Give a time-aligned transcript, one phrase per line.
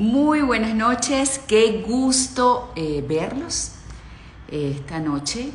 [0.00, 3.72] Muy buenas noches, qué gusto eh, verlos
[4.48, 5.50] eh, esta noche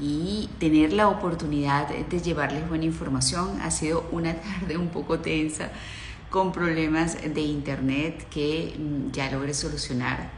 [0.00, 3.60] y tener la oportunidad de llevarles buena información.
[3.60, 5.70] Ha sido una tarde un poco tensa
[6.30, 10.30] con problemas de internet que mm, ya logré solucionar.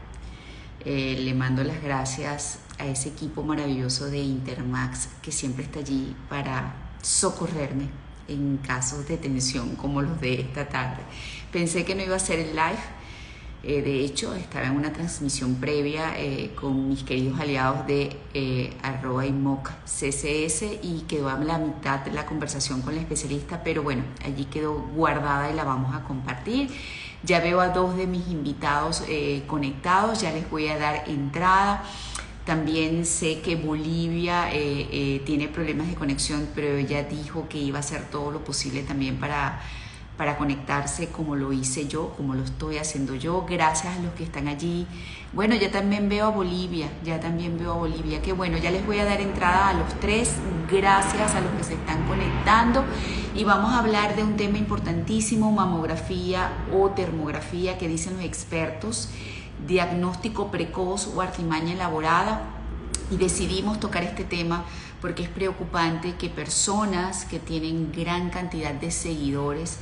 [0.84, 6.14] Eh, le mando las gracias a ese equipo maravilloso de Intermax que siempre está allí
[6.28, 7.88] para socorrerme
[8.28, 11.02] en casos de tensión como los de esta tarde.
[11.52, 12.95] Pensé que no iba a ser el live,
[13.68, 18.72] eh, de hecho, estaba en una transmisión previa eh, con mis queridos aliados de eh,
[18.80, 23.82] arroba IMOC CCS y quedó a la mitad de la conversación con la especialista, pero
[23.82, 26.70] bueno, allí quedó guardada y la vamos a compartir.
[27.24, 29.02] Ya veo a dos de mis invitados
[29.48, 31.82] conectados, ya les voy a dar entrada.
[32.44, 34.48] También sé que Bolivia
[35.24, 39.16] tiene problemas de conexión, pero ella dijo que iba a hacer todo lo posible también
[39.16, 39.60] para
[40.16, 44.24] para conectarse como lo hice yo, como lo estoy haciendo yo, gracias a los que
[44.24, 44.86] están allí.
[45.32, 48.86] Bueno, ya también veo a Bolivia, ya también veo a Bolivia, que bueno, ya les
[48.86, 50.32] voy a dar entrada a los tres,
[50.70, 52.84] gracias a los que se están conectando.
[53.34, 59.10] Y vamos a hablar de un tema importantísimo, mamografía o termografía, que dicen los expertos,
[59.66, 62.40] diagnóstico precoz o artimaña elaborada.
[63.10, 64.64] Y decidimos tocar este tema
[65.02, 69.78] porque es preocupante que personas que tienen gran cantidad de seguidores,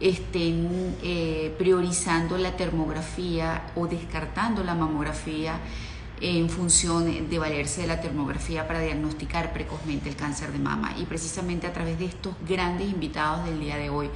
[0.00, 5.58] estén eh, priorizando la termografía o descartando la mamografía
[6.20, 10.94] en función de valerse de la termografía para diagnosticar precozmente el cáncer de mama.
[10.98, 14.10] Y precisamente a través de estos grandes invitados del día de hoy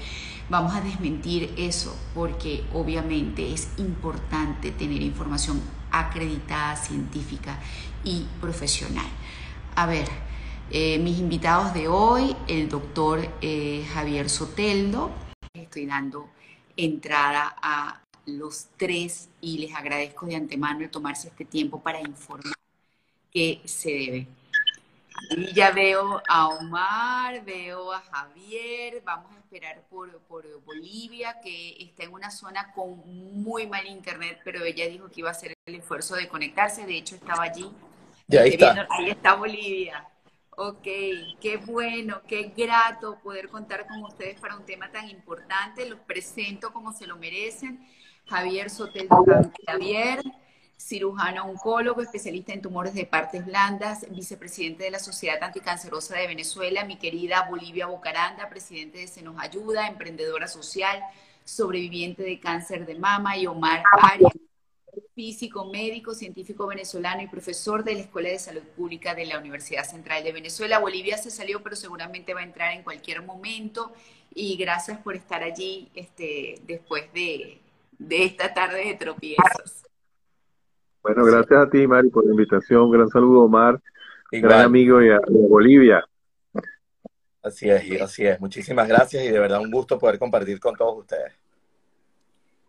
[0.49, 5.61] vamos a desmentir eso porque obviamente es importante tener información
[5.91, 7.59] acreditada, científica
[8.05, 9.07] y profesional.
[9.77, 10.09] A ver,
[10.71, 15.11] eh, mis invitados de hoy, el doctor eh, Javier Soteldo,
[15.55, 16.31] estoy dando
[16.79, 22.55] entrada a los tres y les agradezco de antemano el tomarse este tiempo para informar
[23.31, 24.29] que se debe.
[25.37, 31.77] Y ya veo a Omar, veo a Javier, vamos a esperar por, por, Bolivia, que
[31.83, 33.03] está en una zona con
[33.43, 36.97] muy mal internet, pero ella dijo que iba a hacer el esfuerzo de conectarse, de
[36.97, 37.71] hecho estaba allí.
[38.27, 38.87] Ya ahí está.
[38.91, 40.09] ahí está Bolivia.
[40.55, 40.83] Ok,
[41.41, 45.89] qué bueno, qué grato poder contar con ustedes para un tema tan importante.
[45.89, 47.87] Los presento como se lo merecen.
[48.27, 49.09] Javier Sotel
[49.67, 50.23] Javier,
[50.77, 56.85] cirujano oncólogo, especialista en tumores de partes blandas, vicepresidente de la Sociedad Anticancerosa de Venezuela,
[56.85, 61.03] mi querida Bolivia Bocaranda, presidente de Se Nos Ayuda, emprendedora social,
[61.45, 64.33] sobreviviente de cáncer de mama, y Omar Arias,
[65.15, 69.85] físico, médico, científico venezolano y profesor de la Escuela de Salud Pública de la Universidad
[69.85, 70.79] Central de Venezuela.
[70.79, 73.93] Bolivia se salió, pero seguramente va a entrar en cualquier momento.
[74.35, 77.59] Y gracias por estar allí este, después de,
[78.11, 79.85] esta tarde de tropiezos.
[81.03, 82.83] Bueno, gracias a ti, Mari, por la invitación.
[82.83, 83.81] Un gran saludo, Omar,
[84.31, 86.05] gran amigo y a, Bolivia.
[87.43, 88.41] Así es, así es.
[88.41, 91.42] Muchísimas gracias y de verdad un gusto poder compartir con todos ustedes.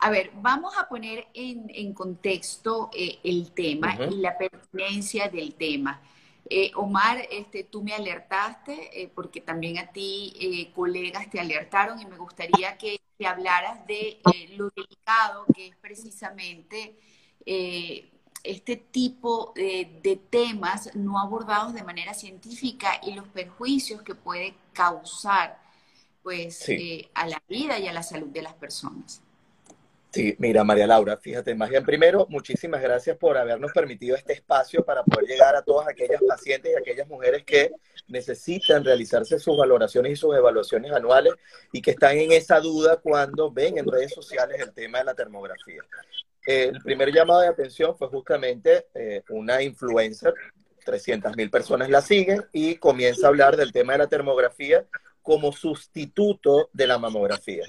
[0.04, 6.02] A ver, vamos a poner en, contexto eh, el tema y la pertinencia del tema.
[6.50, 12.06] Eh, Omar, este, tú me alertaste, eh, porque también a ti colegas te alertaron y
[12.06, 14.20] me gustaría que, hablaras de
[14.58, 16.98] lo delicado que es precisamente
[17.46, 25.58] este tipo de, temas no abordados de manera científica y los perjuicios que puede causar
[26.22, 26.70] pues,
[27.14, 29.23] a la vida y a la salud de las personas.
[30.14, 34.86] Sí, mira, María Laura, fíjate, más bien primero, muchísimas gracias por habernos permitido este espacio
[34.86, 37.72] para poder llegar a todas aquellas pacientes y aquellas mujeres que
[38.08, 41.34] necesitan realizarse sus valoraciones y sus evaluaciones anuales
[41.72, 45.16] y que están en esa duda cuando ven en redes sociales el tema de la
[45.16, 45.82] termografía.
[46.46, 50.36] el primer llamado de atención fue justamente eh, una influencer,
[50.86, 54.86] 300 mil personas la siguen y comienza a hablar del tema de la termografía
[55.24, 57.64] como sustituto de la mamografía.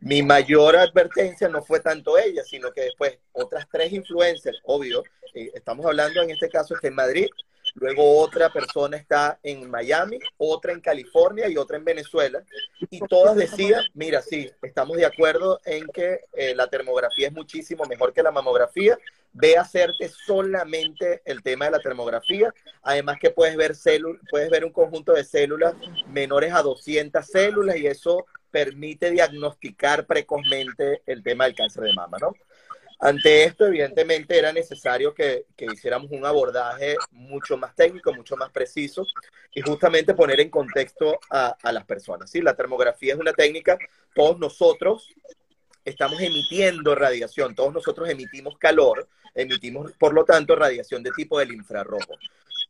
[0.00, 5.02] Mi mayor advertencia no fue tanto ella, sino que después otras tres influencers, obvio,
[5.34, 7.28] eh, estamos hablando en este caso está en Madrid,
[7.74, 12.42] luego otra persona está en Miami, otra en California y otra en Venezuela,
[12.88, 17.84] y todas decían, mira, sí, estamos de acuerdo en que eh, la termografía es muchísimo
[17.84, 18.98] mejor que la mamografía,
[19.32, 22.52] ve a hacerte solamente el tema de la termografía,
[22.82, 23.74] además que puedes ver
[24.30, 25.74] puedes ver un conjunto de células
[26.08, 32.18] menores a 200 células y eso permite diagnosticar precozmente el tema del cáncer de mama,
[32.20, 32.32] ¿no?
[33.02, 39.06] Ante esto, evidentemente, era necesario que, hiciéramos un abordaje mucho más técnico, mucho más preciso
[39.54, 42.30] y justamente poner en contexto a, las personas.
[42.30, 42.42] ¿sí?
[42.42, 43.78] La termografía es una técnica,
[44.14, 45.08] todos nosotros
[45.82, 51.52] estamos emitiendo radiación, todos nosotros emitimos calor, emitimos, por lo tanto, radiación de tipo del
[51.52, 52.18] infrarrojo.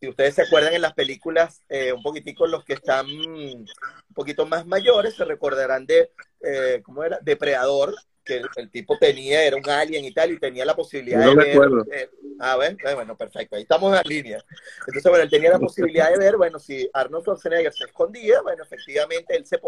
[0.00, 3.67] Si ustedes se acuerdan en las películas, eh, un poquitico los que están un
[4.14, 6.11] poquito más mayores, se recordarán de,
[6.43, 7.19] eh, ¿cómo era?
[7.20, 7.94] Depredador,
[8.25, 11.58] que el, tipo tenía, era un alien y tal, y tenía la posibilidad de ver.
[11.93, 14.44] Eh, ah, bueno, perfecto, ahí estamos en la línea.
[14.81, 18.62] Entonces, bueno, él tenía la posibilidad de ver, bueno, si Arnold Schwarzenegger se escondía, bueno,
[18.62, 19.58] efectivamente él se,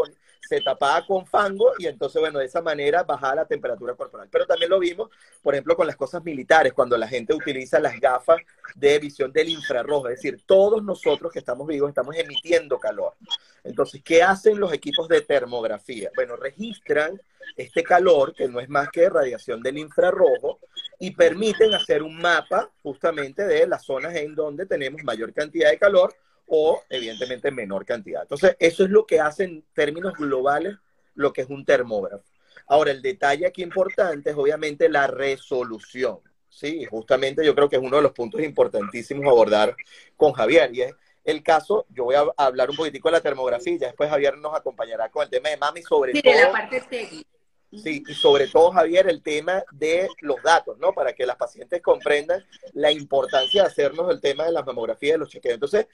[0.48, 4.28] se tapaba con fango y entonces, bueno, de esa manera bajaba la temperatura corporal.
[4.30, 5.10] Pero también lo vimos,
[5.42, 8.38] por ejemplo, con las cosas militares, cuando la gente utiliza las gafas
[8.74, 13.14] de visión del infrarrojo, es decir, todos nosotros que estamos vivos estamos emitiendo calor.
[13.64, 16.10] Entonces, ¿qué hacen los equipos de termografía?
[16.16, 17.20] Bueno, registran
[17.56, 20.60] este calor, que no es más que radiación del infrarrojo,
[20.98, 25.78] y permiten hacer un mapa justamente de las zonas en donde tenemos mayor cantidad de
[25.78, 26.14] calor
[26.46, 28.22] o evidentemente menor cantidad.
[28.22, 30.76] Entonces, eso es lo que hace en términos globales
[31.14, 32.24] lo que es un termógrafo.
[32.66, 36.20] Ahora, el detalle aquí importante es obviamente la resolución.
[36.48, 39.74] Sí, justamente yo creo que es uno de los puntos importantísimos a abordar
[40.16, 40.94] con Javier y es
[41.24, 45.08] el caso, yo voy a hablar un poquitico de la termografía, después Javier nos acompañará
[45.08, 46.34] con el tema de mami sobre sí, todo.
[46.34, 47.31] la parte técnica.
[47.72, 50.92] Sí, y sobre todo, Javier, el tema de los datos, ¿no?
[50.92, 55.18] Para que las pacientes comprendan la importancia de hacernos el tema de las mamografías, de
[55.18, 55.54] los chequeos.
[55.54, 55.86] Entonces,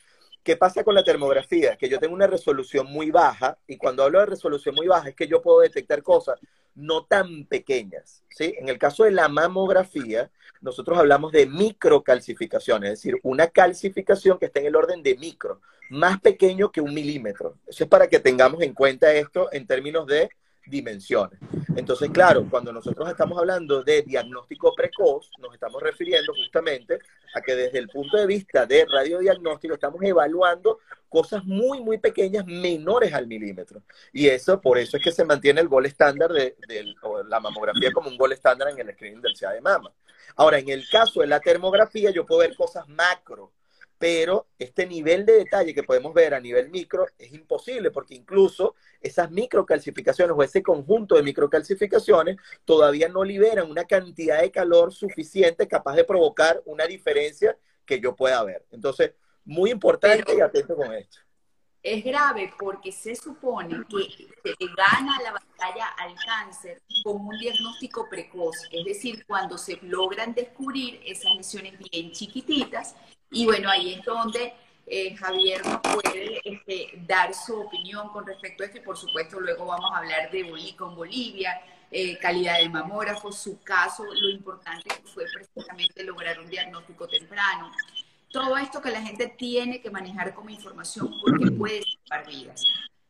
[0.43, 1.77] ¿qué pasa con la termografía?
[1.77, 5.15] Que yo tengo una resolución muy baja, y cuando hablo de resolución muy baja es
[5.15, 6.41] que yo puedo detectar cosas
[6.75, 8.55] no tan pequeñas, ¿sí?
[8.59, 14.47] En el caso de la mamografía, nosotros hablamos de microcalcificaciones, es decir, una calcificación que
[14.47, 15.61] está en el orden de micro,
[15.91, 17.55] más pequeño que un milímetro.
[17.67, 20.29] Eso es para que tengamos en cuenta esto en términos de
[20.69, 21.39] dimensiones.
[21.77, 26.99] Entonces, claro, cuando nosotros estamos hablando de diagnóstico precoz, nos estamos refiriendo justamente
[27.35, 30.79] a que desde el punto de vista de radiodiagnóstico estamos evaluando
[31.09, 33.83] cosas muy, muy pequeñas, menores al milímetro.
[34.13, 36.57] Y eso, por eso es que se mantiene el gol estándar de,
[37.29, 39.93] la mamografía como un gol estándar en el screening del CA de mama.
[40.37, 43.53] Ahora, en el caso de la termografía, yo puedo ver cosas macro,
[43.99, 48.77] pero este nivel de detalle que podemos ver a nivel micro es imposible porque incluso
[49.01, 55.67] esas microcalcificaciones o ese conjunto de microcalcificaciones todavía no liberan una cantidad de calor suficiente
[55.67, 58.65] capaz de provocar una diferencia que yo pueda ver.
[58.71, 59.13] Entonces,
[59.45, 61.19] muy importante y atento con esto.
[61.83, 68.09] Es grave porque se supone que se gana la batalla al cáncer con un diagnóstico
[68.11, 72.95] precoz, es decir, cuando se logran descubrir esas lesiones bien chiquititas
[73.31, 74.55] y bueno, ahí es donde
[74.87, 79.39] eh, Javier nos puede este, dar su opinión con respecto a esto y por supuesto
[79.39, 81.61] luego vamos a hablar de Bolí con Bolivia,
[81.91, 87.71] eh, calidad de mamógrafo, su caso, lo importante fue precisamente lograr un diagnóstico temprano.
[88.31, 92.63] Todo esto que la gente tiene que manejar como información porque puede salvar vidas.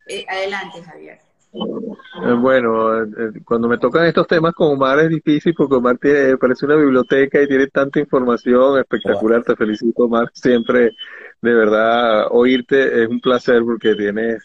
[0.07, 1.28] Eh, adelante, Javier.
[1.53, 3.09] Eh, bueno, eh,
[3.45, 7.41] cuando me tocan estos temas con Omar es difícil porque Omar tiene, parece una biblioteca
[7.43, 9.43] y tiene tanta información espectacular.
[9.43, 10.31] Te felicito, Omar.
[10.35, 10.93] Siempre,
[11.41, 14.45] de verdad, oírte es un placer porque tienes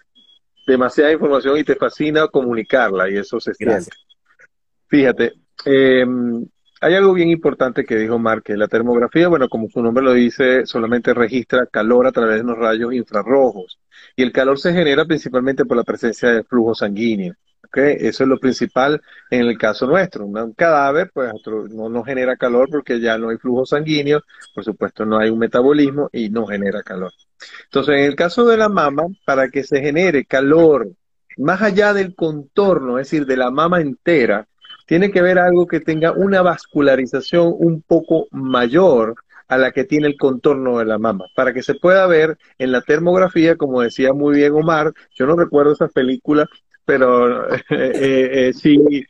[0.65, 3.91] demasiada información y te fascina comunicarla y eso se siente.
[4.88, 5.33] Fíjate,
[5.65, 6.05] eh,
[6.81, 10.13] hay algo bien importante que dijo Omar, que la termografía, bueno, como su nombre lo
[10.13, 13.79] dice, solamente registra calor a través de los rayos infrarrojos.
[14.15, 17.34] Y el calor se genera principalmente por la presencia de flujo sanguíneo.
[17.65, 17.98] ¿okay?
[18.00, 20.25] Eso es lo principal en el caso nuestro.
[20.25, 21.32] Un cadáver, pues,
[21.72, 24.22] no, no genera calor porque ya no hay flujo sanguíneo,
[24.53, 27.12] por supuesto, no hay un metabolismo y no genera calor.
[27.65, 30.89] Entonces, en el caso de la mama, para que se genere calor
[31.38, 34.48] más allá del contorno, es decir, de la mama entera,
[34.86, 39.15] tiene que ver algo que tenga una vascularización un poco mayor
[39.47, 42.71] a la que tiene el contorno de la mama, para que se pueda ver en
[42.71, 46.47] la termografía, como decía muy bien Omar, yo no recuerdo esa película,
[46.85, 49.05] pero eh, eh, eh, sí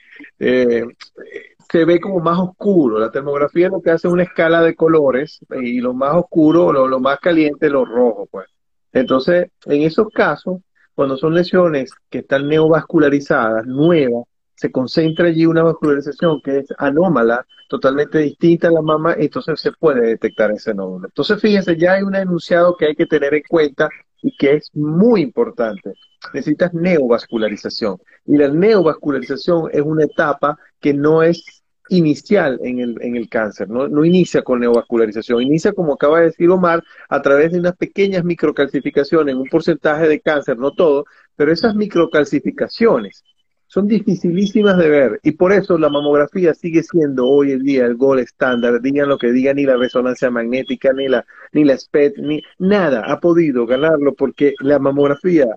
[1.72, 3.00] se ve como más oscuro.
[3.00, 6.88] La termografía lo que hace es una escala de colores y lo más oscuro, lo,
[6.88, 8.48] lo más caliente, lo rojo, pues.
[8.92, 10.62] Entonces, en esos casos,
[10.94, 14.26] cuando son lesiones que están neovascularizadas, nuevas,
[14.56, 19.72] se concentra allí una vascularización que es anómala, totalmente distinta a la mama, entonces se
[19.72, 21.08] puede detectar ese nódulo.
[21.08, 23.90] Entonces, fíjense, ya hay un enunciado que hay que tener en cuenta
[24.22, 25.94] y que es muy importante.
[26.34, 27.98] Necesitas neovascularización.
[28.26, 33.70] Y la neovascularización es una etapa que no es inicial en el, en el cáncer,
[33.70, 33.90] ¿no?
[33.90, 38.24] no inicia con neovascularización, inicia, como acaba de decir Omar, a través de unas pequeñas
[38.24, 41.06] microcalcificaciones, un porcentaje de cáncer, no todo,
[41.36, 43.24] pero esas microcalcificaciones
[43.74, 47.96] son dificilísimas de ver y por eso la mamografía sigue siendo hoy en día el
[47.96, 52.18] gol estándar, digan lo que digan, ni la resonancia magnética, ni la, ni la SPET,
[52.18, 55.48] ni nada ha podido ganarlo porque la mamografía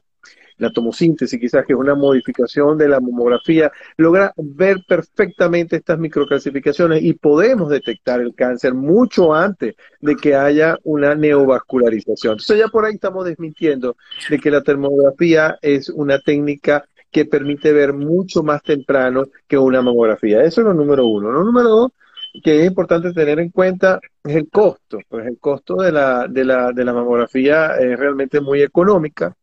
[0.56, 7.02] la tomosíntesis quizás, que es una modificación de la mamografía, logra ver perfectamente estas microclasificaciones
[7.02, 12.32] y podemos detectar el cáncer mucho antes de que haya una neovascularización.
[12.32, 13.98] Entonces ya por ahí estamos desmintiendo
[14.30, 19.82] de que la termografía es una técnica que permite ver mucho más temprano que una
[19.82, 20.42] mamografía.
[20.42, 21.30] Eso es lo número uno.
[21.30, 21.92] Lo número dos,
[22.42, 24.98] que es importante tener en cuenta, es el costo.
[25.08, 29.34] Pues el costo de la, de la, de la mamografía es realmente muy económica.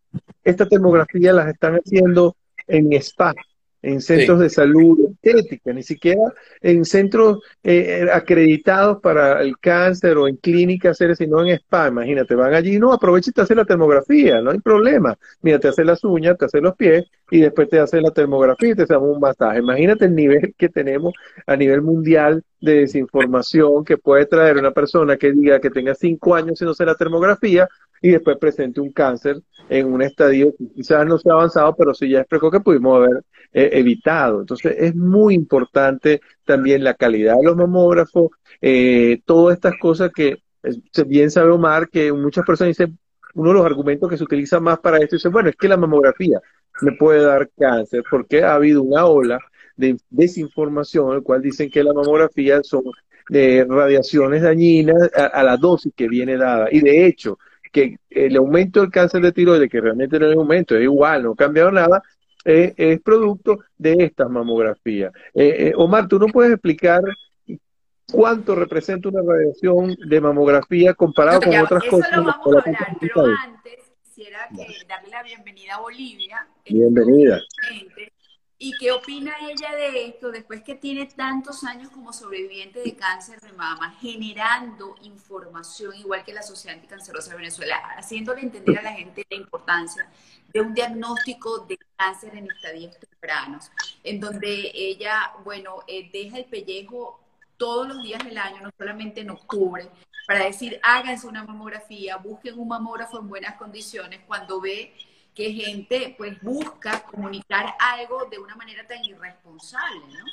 [0.43, 2.35] Esta termografía las están haciendo
[2.67, 3.33] en spa,
[3.83, 10.27] en centros de salud estética, ni siquiera en centros eh, acreditados para el cáncer o
[10.27, 11.89] en clínicas, sino en spa.
[11.89, 15.17] Imagínate, van allí, no, aprovecha y te hace la termografía, no hay problema.
[15.41, 18.71] Mira, te hace las uñas, te hace los pies y después te hace la termografía
[18.71, 19.59] y te hace un masaje.
[19.59, 21.13] Imagínate el nivel que tenemos
[21.45, 26.35] a nivel mundial de desinformación que puede traer una persona que diga que tenga cinco
[26.35, 27.67] años sin hacer la termografía
[28.03, 32.09] y después presente un cáncer en un estadio que quizás no sea avanzado, pero sí
[32.09, 34.41] ya es precoz que pudimos haber eh, evitado.
[34.41, 38.31] Entonces es muy importante también la calidad de los mamógrafos,
[38.61, 40.43] eh, todas estas cosas que
[41.07, 42.99] bien sabe Omar que muchas personas dicen,
[43.35, 45.77] uno de los argumentos que se utiliza más para esto es, bueno, es que la
[45.77, 46.41] mamografía
[46.81, 49.39] me puede dar cáncer porque ha habido una ola
[49.77, 52.83] de desinformación, el cual dicen que la mamografía son
[53.29, 56.67] de radiaciones dañinas a, la dosis que viene dada.
[56.69, 57.39] Y de hecho,
[57.73, 61.31] que el aumento del cáncer de tiroides, que realmente no es aumento, es igual, no
[61.31, 62.03] ha cambiado nada,
[62.45, 65.11] eh, es producto de estas mamografías.
[65.33, 67.01] Eh, eh, Omar, ¿tú no puedes explicar
[68.11, 72.11] cuánto representa una radiación de mamografía comparado con otras cosas?
[72.11, 76.47] Eso lo vamos a hablar, pero antes quisiera darle la bienvenida a Bolivia.
[76.69, 77.39] Bienvenida.
[78.65, 83.41] ¿Y qué opina ella de esto después que tiene tantos años como sobreviviente de cáncer
[83.41, 88.93] de mama, generando información igual que la Sociedad Anticancerosa de Venezuela, haciéndole entender a la
[88.93, 90.09] gente la importancia
[90.47, 93.69] de un diagnóstico de cáncer en estadios tempranos,
[94.01, 97.19] en donde ella, bueno, eh, deja el pellejo
[97.57, 99.89] todos los días del año, no solamente en octubre,
[100.25, 104.93] para decir, háganse una mamografía, busquen un mamógrafo en buenas condiciones cuando ve
[105.33, 110.25] que gente pues busca comunicar algo de una manera tan irresponsable, ¿no?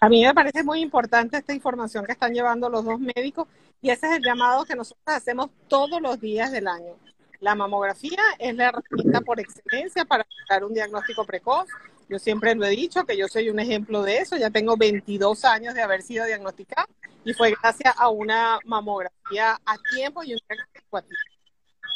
[0.00, 3.46] a mí me parece muy importante esta información que están llevando los dos médicos
[3.82, 6.96] y ese es el llamado que nosotros hacemos todos los días del año.
[7.40, 11.68] La mamografía es la herramienta por excelencia para dar un diagnóstico precoz.
[12.08, 14.36] Yo siempre lo he dicho que yo soy un ejemplo de eso.
[14.36, 16.88] Ya tengo 22 años de haber sido diagnosticada
[17.24, 21.22] y fue gracias a una mamografía a tiempo y un diagnóstico a tiempo.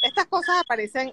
[0.01, 1.11] Estas cosas aparecen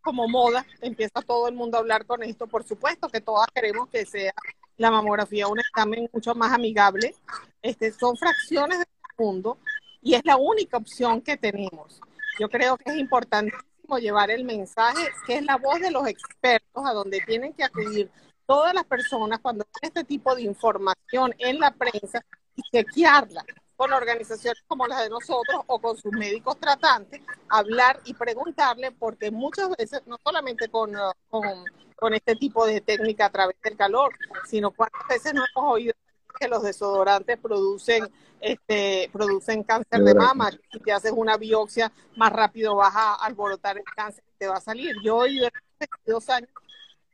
[0.00, 2.46] como moda, empieza todo el mundo a hablar con esto.
[2.46, 4.32] Por supuesto que todas queremos que sea
[4.76, 7.14] la mamografía un examen mucho más amigable.
[7.62, 8.86] Este, son fracciones del
[9.18, 9.58] mundo
[10.02, 12.00] y es la única opción que tenemos.
[12.38, 16.84] Yo creo que es importantísimo llevar el mensaje, que es la voz de los expertos,
[16.86, 18.10] a donde tienen que acudir
[18.46, 22.24] todas las personas cuando ven este tipo de información en la prensa
[22.56, 23.44] y chequearla
[23.80, 29.30] con organizaciones como las de nosotros o con sus médicos tratantes, hablar y preguntarle, porque
[29.30, 30.92] muchas veces, no solamente con,
[31.30, 31.64] con,
[31.96, 34.12] con este tipo de técnica a través del calor,
[34.46, 35.94] sino cuántas veces no hemos oído
[36.38, 38.06] que los desodorantes producen
[38.42, 43.78] este producen cáncer de mama, si te haces una biopsia más rápido vas a alborotar
[43.78, 44.94] el cáncer y te va a salir.
[45.02, 46.50] Yo he oído 22 años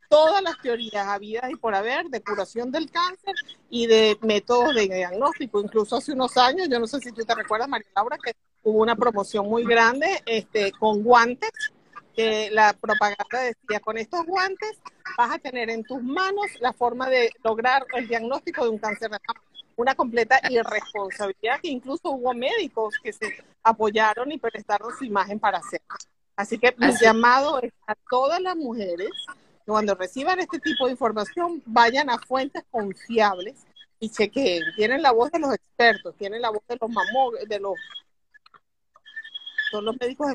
[0.08, 3.34] todas las teorías habidas y por haber de curación del cáncer
[3.70, 5.60] y de métodos de diagnóstico.
[5.60, 8.32] Incluso hace unos años, yo no sé si tú te recuerdas, María Laura, que
[8.62, 11.50] hubo una promoción muy grande este, con guantes,
[12.14, 14.78] que la propaganda decía, con estos guantes
[15.18, 19.10] vas a tener en tus manos la forma de lograr el diagnóstico de un cáncer
[19.10, 19.40] de mama.
[19.76, 25.58] Una completa irresponsabilidad que incluso hubo médicos que se apoyaron y prestaron su imagen para
[25.58, 25.96] hacerlo.
[26.34, 29.10] Así que mi llamado es a todas las mujeres
[29.66, 33.66] cuando reciban este tipo de información, vayan a fuentes confiables
[33.98, 34.62] y chequeen.
[34.76, 37.74] Tienen la voz de los expertos, tienen la voz de los mamó, de los,
[39.72, 40.32] son los médicos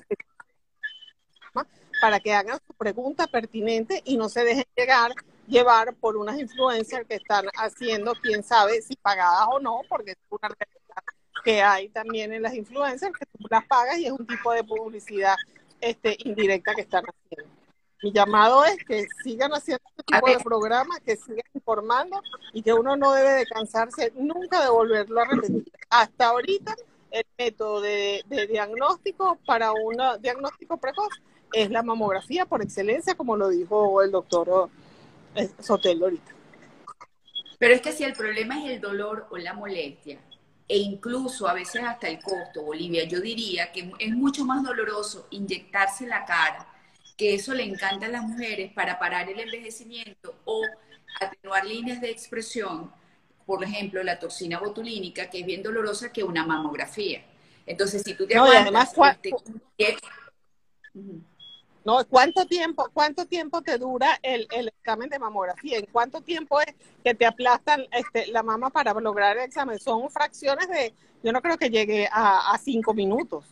[2.02, 5.14] para que hagan su pregunta pertinente y no se dejen llegar,
[5.48, 10.18] llevar por unas influencers que están haciendo, quién sabe si pagadas o no, porque es
[10.30, 11.04] una realidad
[11.44, 14.64] que hay también en las influencers, que tú las pagas y es un tipo de
[14.64, 15.36] publicidad
[15.80, 17.61] este, indirecta que están haciendo
[18.02, 22.22] mi llamado es que sigan haciendo este tipo de programas, que sigan informando
[22.54, 25.72] y que uno no debe de cansarse nunca de volverlo a repetir.
[25.90, 26.76] Hasta ahorita,
[27.12, 31.10] el método de, diagnóstico para un diagnóstico precoz
[31.54, 34.70] es la mamografía por excelencia, como lo dijo el doctor
[35.36, 36.32] eh, Sotelo ahorita.
[37.60, 40.18] Pero es que si el problema es el dolor o la molestia,
[40.68, 45.28] e incluso a veces hasta el costo, Bolivia, yo diría que es mucho más doloroso
[45.30, 46.68] inyectarse la cara
[47.22, 50.66] que eso le encanta a las mujeres para parar el envejecimiento o
[51.20, 52.92] atenuar líneas de expresión,
[53.46, 57.24] por ejemplo, la toxina botulínica, que es bien dolorosa que una mamografía.
[57.68, 58.92] Entonces, si tú te no, además,
[61.86, 65.78] no, ¿cuánto tiempo, cuánto tiempo te dura el, el, examen de mamografía?
[65.78, 66.74] ¿En cuánto tiempo es
[67.04, 69.78] que te aplastan este, la mama para lograr el examen?
[69.78, 73.46] Son fracciones de, yo no creo que llegue a, a cinco minutos.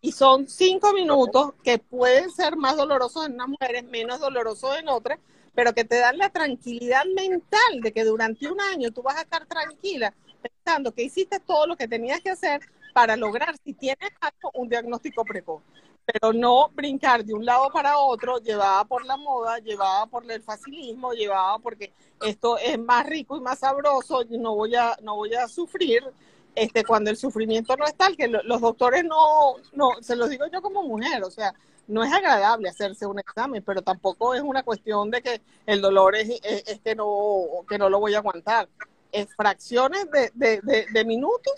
[0.00, 4.88] Y son cinco minutos que pueden ser más dolorosos en unas mujeres, menos dolorosos en
[4.88, 5.18] otras,
[5.54, 9.22] pero que te dan la tranquilidad mental de que durante un año tú vas a
[9.22, 12.60] estar tranquila pensando que hiciste todo lo que tenías que hacer
[12.92, 15.62] para lograr, si tienes algo, un diagnóstico precoz.
[16.06, 20.42] Pero no brincar de un lado para otro, llevada por la moda, llevada por el
[20.42, 21.92] facilismo, llevada porque
[22.22, 26.02] esto es más rico y más sabroso, no voy a, no voy a sufrir,
[26.54, 30.46] este, cuando el sufrimiento no es tal, que los doctores no, no, se los digo
[30.52, 31.54] yo como mujer, o sea,
[31.86, 36.14] no es agradable hacerse un examen, pero tampoco es una cuestión de que el dolor
[36.14, 38.68] es, es, que, no, que no lo voy a aguantar.
[39.10, 41.52] Es fracciones de, de, de, minutos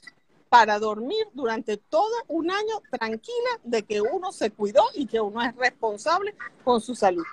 [0.49, 5.43] para dormir durante todo un año tranquila de que uno se cuidó y que uno
[5.43, 6.35] es responsable
[6.65, 7.27] con su salud.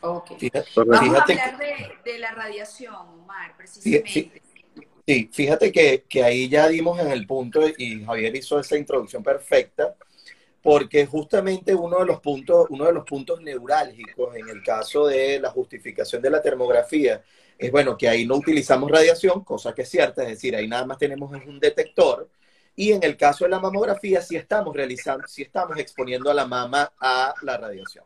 [0.00, 0.30] Ok.
[0.76, 1.58] Vamos a hablar
[2.04, 4.42] de, la radiación, Omar, precisamente.
[5.06, 9.22] Sí, fíjate que, que, ahí ya dimos en el punto y Javier hizo esa introducción
[9.22, 9.94] perfecta,
[10.62, 15.38] porque justamente uno de los puntos, uno de los puntos neurálgicos en el caso de
[15.38, 17.22] la justificación de la termografía
[17.56, 20.84] es bueno que ahí no utilizamos radiación, cosa que es cierta, es decir, ahí nada
[20.86, 22.28] más tenemos un detector,
[22.74, 26.46] y en el caso de la mamografía sí estamos realizando, sí estamos exponiendo a la
[26.46, 28.04] mama a la radiación.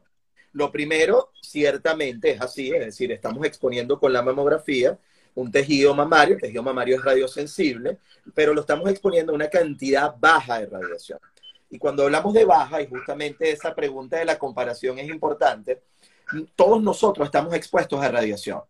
[0.53, 4.99] Lo primero, ciertamente es así, es decir, estamos exponiendo con la mamografía
[5.35, 7.99] un tejido mamario, el tejido mamario es radiosensible,
[8.35, 11.19] pero lo estamos exponiendo a una cantidad baja de radiación.
[11.71, 15.83] Y cuando hablamos de baja, y justamente esa pregunta de la comparación es importante,
[16.57, 18.61] todos nosotros estamos expuestos a radiación.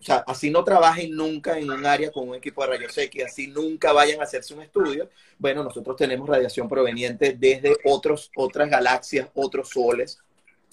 [0.00, 3.24] O sea, así no trabajen nunca en un área con un equipo de rayos X,
[3.24, 5.10] así nunca vayan a hacerse un estudio.
[5.38, 10.20] Bueno, nosotros tenemos radiación proveniente desde otros, otras galaxias, otros soles,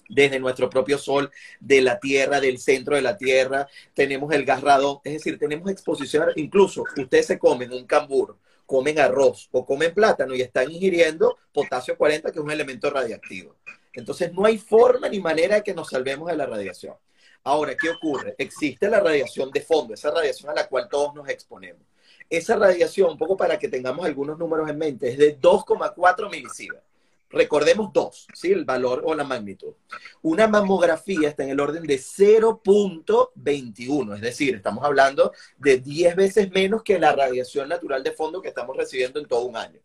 [0.07, 4.61] desde nuestro propio Sol, de la Tierra, del centro de la Tierra, tenemos el gas
[4.61, 9.93] radón, es decir, tenemos exposición, incluso ustedes se comen un cambur, comen arroz o comen
[9.93, 13.55] plátano y están ingiriendo potasio 40, que es un elemento radiactivo.
[13.93, 16.95] Entonces, no hay forma ni manera de que nos salvemos de la radiación.
[17.43, 18.35] Ahora, ¿qué ocurre?
[18.37, 21.81] Existe la radiación de fondo, esa radiación a la cual todos nos exponemos.
[22.29, 26.94] Esa radiación, un poco para que tengamos algunos números en mente, es de 2,4 milisieverts.
[27.35, 28.53] Recordemos dos, ¿sí?
[28.53, 29.73] El valor o la magnitud.
[30.21, 36.49] Una mamografía está en el orden de 0.21, es decir, estamos hablando de 10 veces
[36.51, 39.81] menos que la radiación natural de fondo que estamos recibiendo en todo un año.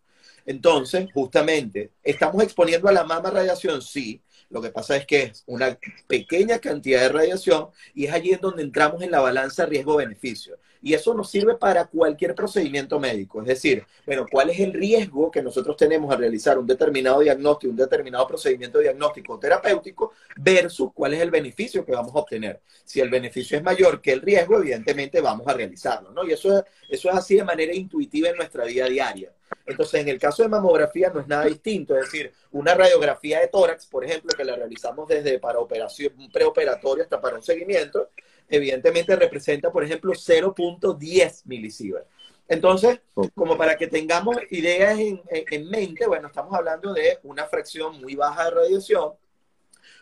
[0.46, 3.82] Entonces, justamente, ¿estamos exponiendo a la mama radiación?
[3.82, 4.22] Sí.
[4.50, 8.40] Lo que pasa es que es una pequeña cantidad de radiación y es allí en
[8.40, 10.58] donde entramos en la balanza riesgo-beneficio.
[10.82, 13.40] Y eso nos sirve para cualquier procedimiento médico.
[13.42, 17.70] Es decir, bueno, ¿cuál es el riesgo que nosotros tenemos al realizar un determinado diagnóstico,
[17.70, 22.60] un determinado procedimiento diagnóstico terapéutico versus cuál es el beneficio que vamos a obtener?
[22.84, 26.26] Si el beneficio es mayor que el riesgo, evidentemente vamos a realizarlo, ¿no?
[26.26, 29.30] Y eso es, eso es así de manera intuitiva en nuestra vida diaria.
[29.66, 33.48] Entonces, en el caso de mamografía no es nada distinto, es decir, una radiografía de
[33.48, 38.10] tórax, por ejemplo, que la realizamos desde para operación preoperatorio hasta para un seguimiento,
[38.48, 42.08] evidentemente representa, por ejemplo, 0.10 milisieverts.
[42.48, 42.98] Entonces,
[43.36, 48.16] como para que tengamos ideas en, en, mente, bueno, estamos hablando de una fracción muy
[48.16, 49.12] baja de radiación.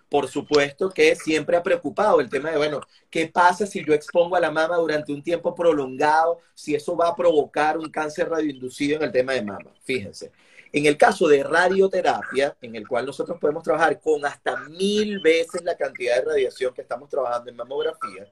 [0.08, 4.36] Por supuesto que siempre ha preocupado el tema de, bueno, ¿qué pasa si yo expongo
[4.36, 6.40] a la mama durante un tiempo prolongado?
[6.54, 9.74] Si eso va a provocar un cáncer radioinducido en el tema de mama.
[9.84, 10.32] Fíjense.
[10.72, 15.62] En el caso de radioterapia, en el cual nosotros podemos trabajar con hasta mil veces
[15.62, 18.30] la cantidad de radiación que estamos trabajando en mamografía,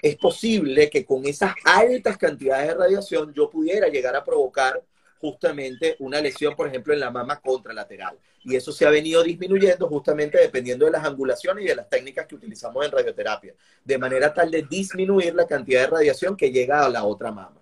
[0.00, 4.82] es posible que con esas altas cantidades de radiación yo pudiera llegar a provocar
[5.20, 8.18] justamente una lesión, por ejemplo, en la mama contralateral.
[8.44, 12.26] Y eso se ha venido disminuyendo justamente dependiendo de las angulaciones y de las técnicas
[12.26, 13.54] que utilizamos en radioterapia,
[13.84, 17.60] de manera tal de disminuir la cantidad de radiación que llega a la otra mama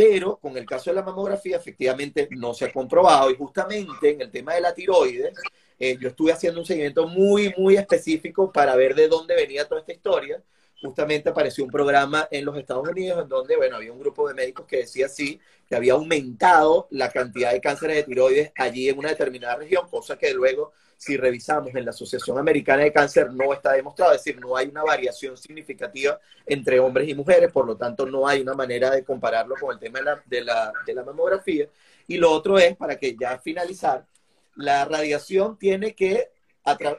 [0.00, 4.22] pero con el caso de la mamografía efectivamente no se ha comprobado y justamente en
[4.22, 5.34] el tema de la tiroides,
[5.78, 9.80] eh, yo estuve haciendo un seguimiento muy, muy específico para ver de dónde venía toda
[9.80, 10.42] esta historia.
[10.80, 14.32] Justamente apareció un programa en los Estados Unidos en donde, bueno, había un grupo de
[14.32, 15.38] médicos que decía sí,
[15.70, 20.18] que había aumentado la cantidad de cánceres de tiroides allí en una determinada región, cosa
[20.18, 24.38] que luego si revisamos en la Asociación Americana de Cáncer, no está demostrado, es decir,
[24.38, 28.52] no hay una variación significativa entre hombres y mujeres, por lo tanto no hay una
[28.52, 31.68] manera de compararlo con el tema de la, de la, de la mamografía.
[32.06, 34.04] Y lo otro es, para que ya finalizar,
[34.56, 36.30] la radiación tiene que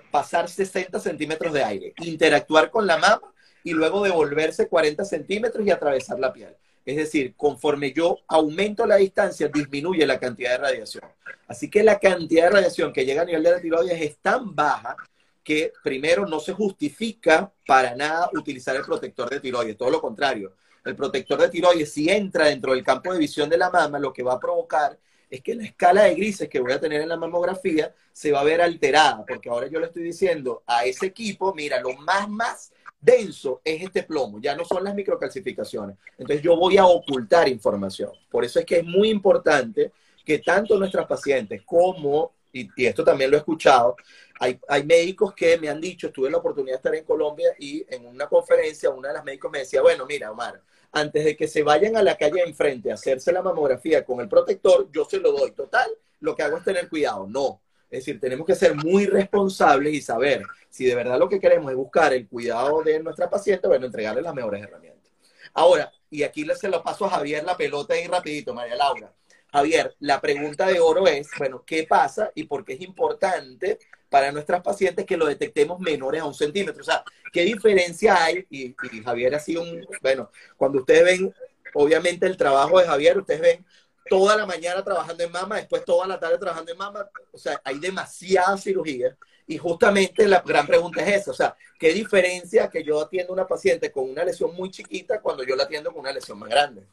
[0.10, 5.72] pasar 60 centímetros de aire, interactuar con la mama y luego devolverse 40 centímetros y
[5.72, 6.56] atravesar la piel.
[6.86, 11.04] Es decir, conforme yo aumento la distancia, disminuye la cantidad de radiación.
[11.48, 14.56] Así que la cantidad de radiación que llega a nivel de la tiroides es tan
[14.56, 14.96] baja
[15.44, 20.56] que primero no se justifica para nada utilizar el protector de tiroides, todo lo contrario.
[20.84, 24.12] El protector de tiroides, si entra dentro del campo de visión de la mama, lo
[24.12, 24.98] que va a provocar
[25.30, 28.42] es que la escala de grises que voy a tener en la mamografía se va
[28.42, 32.28] a ver alterada, porque ahora yo le estoy diciendo a ese equipo, mira, lo más,
[32.28, 35.98] más denso es este plomo, ya no son las microcalcificaciones.
[36.18, 38.12] Entonces yo voy a ocultar información.
[38.30, 39.92] Por eso es que es muy importante
[40.24, 43.96] que tanto nuestras pacientes como, y, esto también lo he escuchado,
[44.40, 47.84] hay, hay, médicos que me han dicho, tuve la oportunidad de estar en Colombia y
[47.90, 50.62] en una conferencia una de las médicos me decía, bueno, mira, Omar,
[50.92, 54.28] antes de que se vayan a la calle enfrente a hacerse la mamografía con el
[54.28, 55.52] protector, yo se lo doy.
[55.52, 57.28] Total, lo que hago es tener cuidado.
[57.28, 57.62] No.
[57.92, 61.70] Es decir, tenemos que ser muy responsables y saber si de verdad lo que queremos
[61.72, 65.12] es buscar el cuidado de nuestra paciente, bueno, entregarle las mejores herramientas.
[65.54, 69.14] Ahora, y aquí se lo paso a Javier la pelota ahí rapidito, María Laura.
[69.52, 73.78] Javier, la pregunta de oro es, bueno, ¿qué pasa y por qué es importante
[74.10, 76.82] para nuestras pacientes que lo detectemos menores a un centímetro?
[76.82, 78.46] O sea, ¿qué diferencia hay?
[78.50, 78.74] Y,
[79.04, 81.34] Javier ha sido un, bueno, cuando ustedes ven,
[81.74, 83.66] obviamente el trabajo de Javier, ustedes ven
[84.10, 87.62] toda la mañana trabajando en mama, después toda la tarde trabajando en mama, o sea,
[87.64, 89.16] hay demasiada cirugía.
[89.48, 93.36] Y justamente la gran pregunta es esa, o sea, ¿qué diferencia que yo atiendo a
[93.36, 96.50] una paciente con una lesión muy chiquita cuando yo la atiendo con una lesión más
[96.50, 96.84] grande?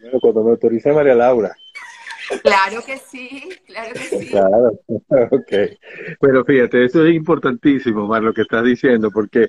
[0.00, 1.54] Bueno, cuando me autoriza María Laura.
[2.42, 4.30] Claro que sí, claro que sí.
[4.30, 5.52] Claro, ok.
[6.20, 9.48] Bueno, fíjate, eso es importantísimo, Mar, lo que estás diciendo, porque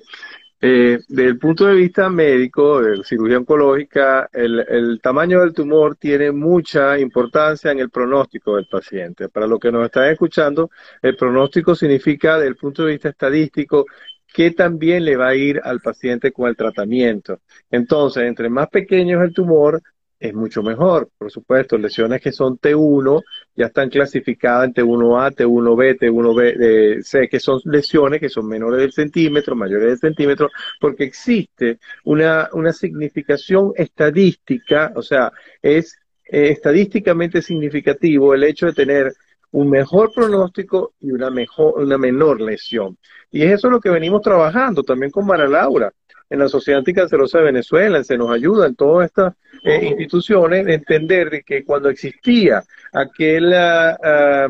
[0.60, 5.96] eh, desde el punto de vista médico, de cirugía oncológica, el, el, tamaño del tumor
[5.96, 9.28] tiene mucha importancia en el pronóstico del paciente.
[9.28, 10.70] Para los que nos están escuchando,
[11.02, 13.84] el pronóstico significa, desde el punto de vista estadístico,
[14.32, 17.40] qué también le va a ir al paciente con el tratamiento.
[17.70, 19.82] Entonces, entre más pequeño es el tumor,
[20.18, 21.10] es mucho mejor.
[21.18, 23.22] Por supuesto, lesiones que son T1
[23.56, 28.92] ya están clasificadas en T1A, T1B, T1B, C, que son lesiones que son menores del
[28.92, 37.42] centímetro, mayores del centímetro, porque existe una, una significación estadística, o sea, es eh, estadísticamente
[37.42, 39.14] significativo el hecho de tener
[39.54, 42.98] un mejor pronóstico y una mejor, una menor lesión.
[43.30, 45.92] Y es eso lo que venimos trabajando también con Mara Laura
[46.28, 51.44] en la Sociedad Anticancerosa de Venezuela, se nos ayuda en todas estas eh, instituciones entender
[51.44, 54.48] que cuando existía aquel ah,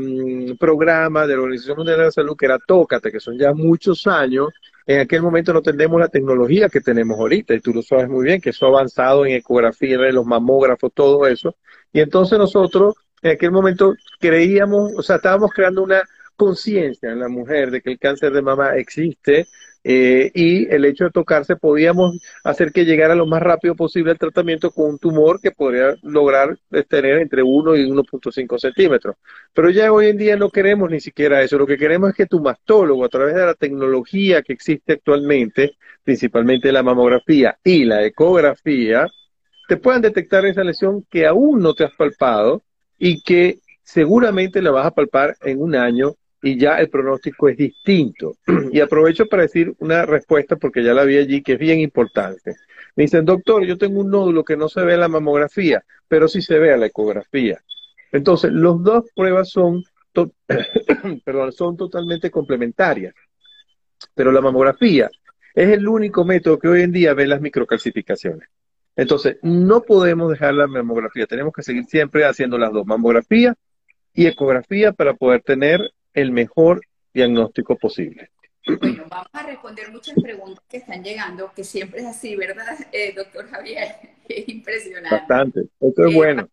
[0.59, 4.07] programa de la Organización Mundial de la Salud que era Tócate, que son ya muchos
[4.07, 4.49] años,
[4.87, 8.25] en aquel momento no tenemos la tecnología que tenemos ahorita, y tú lo sabes muy
[8.25, 11.57] bien, que eso ha avanzado en ecografía, en los mamógrafos, todo eso.
[11.93, 16.03] Y entonces nosotros en aquel momento creíamos, o sea, estábamos creando una
[16.37, 19.47] conciencia en la mujer de que el cáncer de mama existe,
[19.83, 24.19] eh, y el hecho de tocarse podíamos hacer que llegara lo más rápido posible el
[24.19, 26.59] tratamiento con un tumor que podría lograr
[26.89, 29.17] tener entre 1 y 1.5 centímetros.
[29.55, 32.27] Pero ya hoy en día no queremos ni siquiera eso, lo que queremos es que
[32.27, 38.05] tu mastólogo, a través de la tecnología que existe actualmente, principalmente la mamografía y la
[38.05, 39.07] ecografía,
[39.69, 42.63] te puedan detectar esa lesión que aún no te has palpado
[42.99, 47.57] y que seguramente la vas a palpar en un año y ya el pronóstico es
[47.57, 48.37] distinto.
[48.73, 52.55] Y aprovecho para decir una respuesta porque ya la vi allí que es bien importante.
[52.97, 56.29] Me dicen, doctor, yo tengo un nódulo que no se ve en la mamografía, pero
[56.29, 57.61] sí se ve en la ecografía.
[58.13, 59.83] Entonces, las dos pruebas son,
[61.25, 63.15] perdón, son totalmente complementarias.
[64.15, 65.11] Pero la mamografía
[65.55, 68.49] es el único método que hoy en día ve las microcalcificaciones.
[68.97, 73.55] Entonces, no podemos dejar la mamografía, tenemos que seguir siempre haciendo las dos, mamografía
[74.13, 76.81] y ecografía para poder tener el mejor
[77.13, 78.31] diagnóstico posible.
[78.67, 83.13] Bueno, vamos a responder muchas preguntas que están llegando, que siempre es así, ¿verdad, eh,
[83.15, 83.89] doctor Javier?
[84.27, 85.15] Es impresionante.
[85.15, 86.49] Bastante, esto es eh, bueno.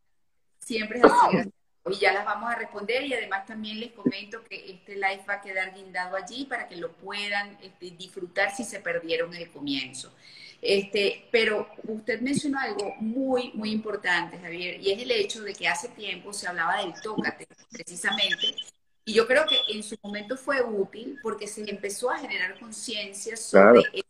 [0.60, 1.50] Siempre es así.
[1.90, 5.36] Y ya las vamos a responder y además también les comento que este live va
[5.36, 10.14] a quedar guindado allí para que lo puedan este, disfrutar si se perdieron el comienzo.
[10.62, 15.68] Este, pero usted mencionó algo muy, muy importante, Javier, y es el hecho de que
[15.68, 18.56] hace tiempo se hablaba del tócate, precisamente,
[19.04, 23.36] y yo creo que en su momento fue útil porque se empezó a generar conciencia
[23.36, 24.06] sobre el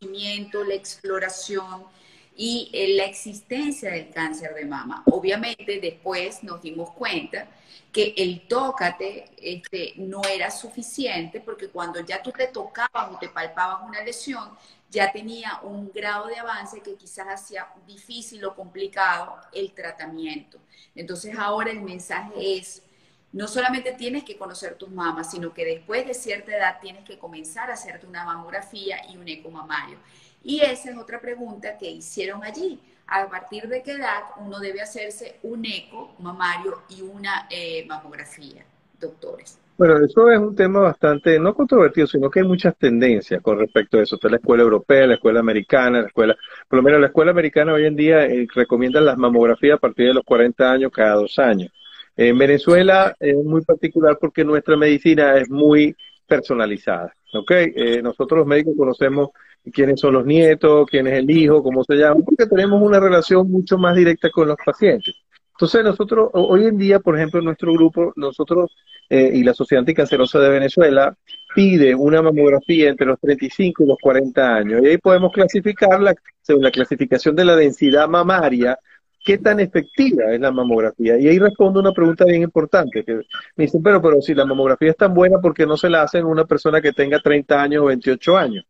[0.00, 1.84] conocimiento, la exploración
[2.36, 5.04] y eh, la existencia del cáncer de mama.
[5.06, 7.46] Obviamente después nos dimos cuenta
[7.92, 13.28] que el tócate este, no era suficiente porque cuando ya tú te tocabas o te
[13.28, 14.50] palpabas una lesión,
[14.92, 20.58] ya tenía un grado de avance que quizás hacía difícil o complicado el tratamiento.
[20.94, 22.82] Entonces ahora el mensaje es
[23.32, 27.18] no solamente tienes que conocer tus mamas, sino que después de cierta edad tienes que
[27.18, 29.96] comenzar a hacerte una mamografía y un eco mamario.
[30.44, 32.78] Y esa es otra pregunta que hicieron allí.
[33.06, 38.66] ¿A partir de qué edad uno debe hacerse un eco mamario y una eh, mamografía,
[39.00, 39.58] doctores?
[39.76, 43.98] Bueno, eso es un tema bastante, no controvertido, sino que hay muchas tendencias con respecto
[43.98, 44.16] a eso.
[44.16, 46.36] Está la escuela europea, la escuela americana, la escuela,
[46.68, 50.08] por lo menos la escuela americana hoy en día eh, recomienda las mamografías a partir
[50.08, 51.72] de los 40 años cada dos años.
[52.16, 57.14] En Venezuela es muy particular porque nuestra medicina es muy personalizada.
[57.32, 57.50] ¿ok?
[57.50, 59.30] Eh, nosotros los médicos conocemos
[59.72, 63.50] quiénes son los nietos, quién es el hijo, cómo se llama, porque tenemos una relación
[63.50, 65.14] mucho más directa con los pacientes.
[65.62, 68.74] Entonces nosotros, hoy en día, por ejemplo, nuestro grupo, nosotros
[69.08, 71.16] eh, y la Sociedad Anticancerosa de Venezuela
[71.54, 74.80] pide una mamografía entre los 35 y los 40 años.
[74.82, 78.76] Y ahí podemos clasificarla según la clasificación de la densidad mamaria,
[79.24, 81.16] qué tan efectiva es la mamografía.
[81.16, 83.20] Y ahí respondo una pregunta bien importante, que
[83.54, 86.02] me dicen, pero, pero si la mamografía es tan buena, ¿por qué no se la
[86.02, 88.64] hacen una persona que tenga 30 años o 28 años?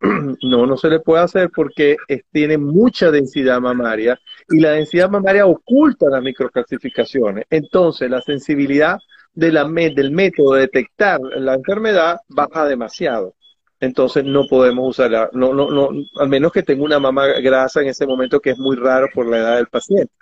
[0.42, 1.96] No, no se le puede hacer porque
[2.32, 4.18] tiene mucha densidad mamaria
[4.52, 7.46] y la densidad mamaria oculta las microclasificaciones.
[7.50, 8.98] Entonces, la sensibilidad
[9.34, 13.34] de la, del método de detectar la enfermedad baja demasiado.
[13.80, 15.88] Entonces no podemos usarla, no, no, no,
[16.20, 19.26] al menos que tenga una mama grasa en ese momento que es muy raro por
[19.26, 20.12] la edad del paciente.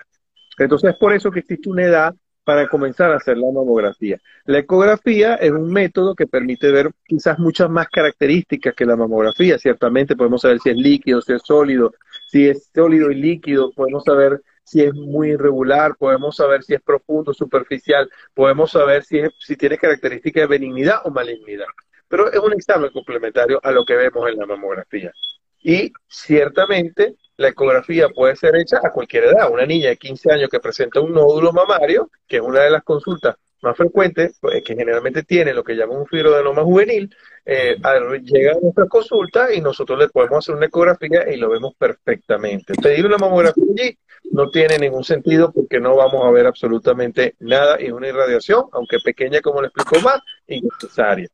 [0.56, 4.18] Entonces es por eso que existe una edad para comenzar a hacer la mamografía.
[4.46, 9.58] La ecografía es un método que permite ver quizás muchas más características que la mamografía.
[9.58, 11.92] Ciertamente podemos saber si es líquido, si es sólido,
[12.30, 16.80] si es sólido y líquido, podemos saber si es muy irregular, podemos saber si es
[16.80, 21.66] profundo, superficial, podemos saber si, es, si tiene características de benignidad o malignidad.
[22.06, 25.12] Pero es un examen complementario a lo que vemos en la mamografía.
[25.60, 29.50] Y ciertamente la ecografía puede ser hecha a cualquier edad.
[29.50, 32.84] Una niña de 15 años que presenta un nódulo mamario, que es una de las
[32.84, 37.76] consultas más frecuentes, pues, que generalmente tiene lo que llaman un fibroadenoma juvenil, eh,
[38.22, 42.74] llega a nuestra consulta y nosotros le podemos hacer una ecografía y lo vemos perfectamente.
[42.74, 43.98] Pedir una mamografía allí
[44.30, 48.98] no tiene ningún sentido porque no vamos a ver absolutamente nada y una irradiación, aunque
[49.04, 51.28] pequeña como le explico más, innecesaria.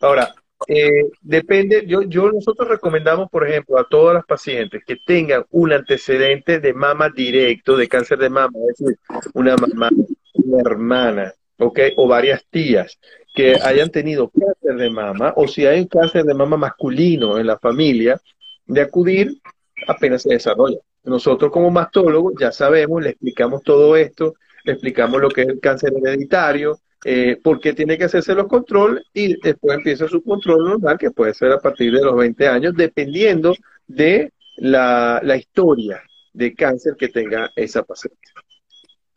[0.00, 0.34] Ahora,
[0.66, 5.72] eh, depende, yo, yo nosotros recomendamos, por ejemplo, a todas las pacientes que tengan un
[5.72, 8.98] antecedente de mama directo, de cáncer de mama, es decir,
[9.34, 9.90] una mamá,
[10.34, 11.78] una hermana, ¿ok?
[11.96, 12.98] O varias tías
[13.34, 17.58] que hayan tenido cáncer de mama, o si hay cáncer de mama masculino en la
[17.58, 18.20] familia,
[18.66, 19.40] de acudir
[19.86, 20.78] apenas se desarrolla.
[21.04, 25.60] Nosotros como mastólogos ya sabemos, le explicamos todo esto, le explicamos lo que es el
[25.60, 30.64] cáncer hereditario, eh, por qué tiene que hacerse los controles y después empieza su control
[30.64, 33.54] normal, que puede ser a partir de los 20 años, dependiendo
[33.86, 38.28] de la historia de cáncer que tenga esa paciente.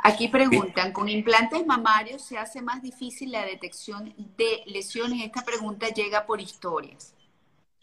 [0.05, 5.23] Aquí preguntan, ¿con implantes mamarios se hace más difícil la detección de lesiones?
[5.23, 7.15] Esta pregunta llega por historias.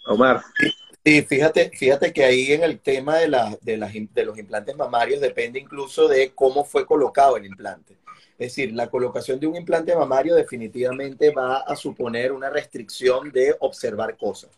[0.07, 0.43] Omar.
[1.03, 4.77] Sí, fíjate, fíjate que ahí en el tema de, la, de, las, de los implantes
[4.77, 7.97] mamarios depende incluso de cómo fue colocado el implante.
[8.33, 13.57] Es decir, la colocación de un implante mamario definitivamente va a suponer una restricción de
[13.61, 14.51] observar cosas.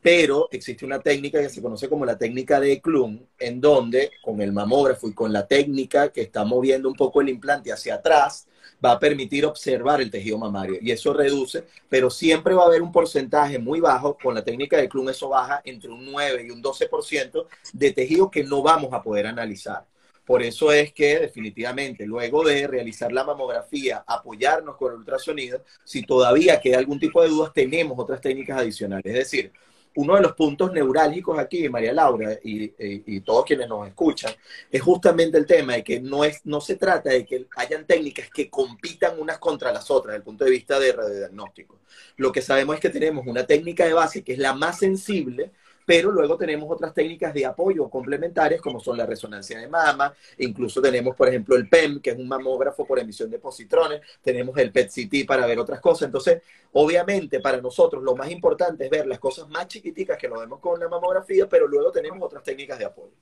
[0.00, 4.40] Pero existe una técnica que se conoce como la técnica de Klum, en donde con
[4.40, 8.46] el mamógrafo y con la técnica que está moviendo un poco el implante hacia atrás,
[8.84, 12.82] va a permitir observar el tejido mamario y eso reduce, pero siempre va a haber
[12.82, 16.50] un porcentaje muy bajo, con la técnica de Klum eso baja entre un 9 y
[16.50, 19.84] un 12% de tejido que no vamos a poder analizar.
[20.24, 26.02] Por eso es que definitivamente luego de realizar la mamografía, apoyarnos con el ultrasonido, si
[26.02, 29.06] todavía queda algún tipo de dudas, tenemos otras técnicas adicionales.
[29.06, 29.52] Es decir,
[29.98, 34.32] uno de los puntos neurálgicos aquí, María Laura, y, todos quienes nos escuchan,
[34.70, 38.30] es justamente el tema de que no, es, no se trata de que hayan técnicas
[38.30, 41.80] que compitan unas contra las otras desde el punto de vista de radiodiagnóstico.
[42.16, 45.50] Lo que sabemos es que tenemos una técnica de base que es la más sensible,
[45.88, 50.82] pero luego tenemos otras técnicas de apoyo complementarias como son la resonancia de mama, incluso
[50.82, 54.70] tenemos, por ejemplo, el PEM, que es un mamógrafo por emisión de positrones, tenemos el
[54.70, 56.08] PET-CT para ver otras cosas.
[56.08, 56.42] Entonces,
[56.74, 60.60] obviamente, para nosotros lo más importante es ver las cosas más chiquiticas que lo vemos
[60.60, 63.14] con la mamografía, pero luego tenemos otras técnicas de apoyo.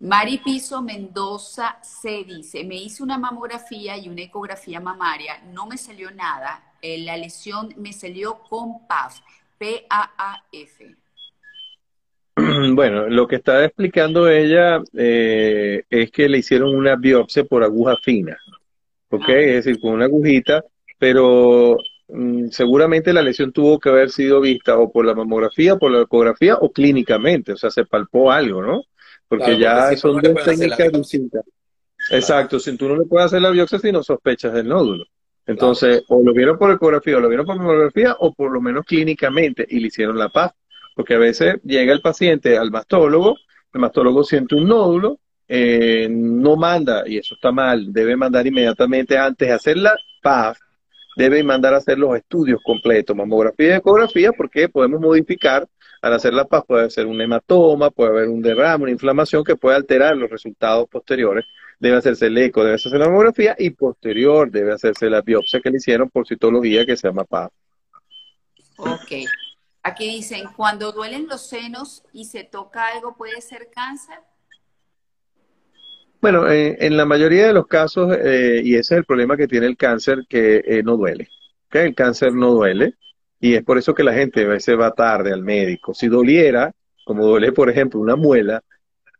[0.00, 5.76] Mari Piso Mendoza se dice, me hice una mamografía y una ecografía mamaria, no me
[5.76, 9.18] salió nada, eh, la lesión me salió con PAF,
[9.58, 10.96] P-A-A-F.
[12.74, 17.96] Bueno, lo que está explicando ella eh, es que le hicieron una biopsia por aguja
[18.02, 18.36] fina,
[19.10, 19.28] ¿ok?
[19.28, 19.32] Ah.
[19.38, 20.64] Es decir, con una agujita,
[20.98, 21.76] pero
[22.08, 26.02] mm, seguramente la lesión tuvo que haber sido vista o por la mamografía, por la
[26.02, 28.82] ecografía o clínicamente, o sea, se palpó algo, ¿no?
[29.28, 31.44] Porque ya son dos técnicas distintas.
[32.10, 35.04] Exacto, si tú no le puedes hacer la biopsia si no sospechas del nódulo.
[35.48, 38.84] Entonces, o lo vieron por ecografía, o lo vieron por mamografía, o por lo menos
[38.84, 40.52] clínicamente, y le hicieron la paz.
[40.98, 43.36] Porque a veces llega el paciente al mastólogo,
[43.72, 49.16] el mastólogo siente un nódulo, eh, no manda, y eso está mal, debe mandar inmediatamente
[49.16, 50.58] antes de hacer la paz,
[51.16, 55.68] debe mandar a hacer los estudios completos, mamografía y ecografía, porque podemos modificar,
[56.02, 59.54] al hacer la paz puede ser un hematoma, puede haber un derrame, una inflamación que
[59.54, 61.44] puede alterar los resultados posteriores
[61.78, 65.70] debe hacerse el eco, debe hacerse la mamografía y posterior debe hacerse la biopsia que
[65.70, 67.52] le hicieron por citología que se llama PAP.
[68.78, 69.12] Ok.
[69.88, 74.18] Aquí dicen, cuando duelen los senos y se toca algo, ¿puede ser cáncer?
[76.20, 79.66] Bueno, en la mayoría de los casos, eh, y ese es el problema que tiene
[79.66, 81.28] el cáncer, que eh, no duele.
[81.70, 82.94] El cáncer no duele
[83.40, 85.94] y es por eso que la gente a veces va tarde al médico.
[85.94, 86.70] Si doliera,
[87.04, 88.62] como duele, por ejemplo, una muela,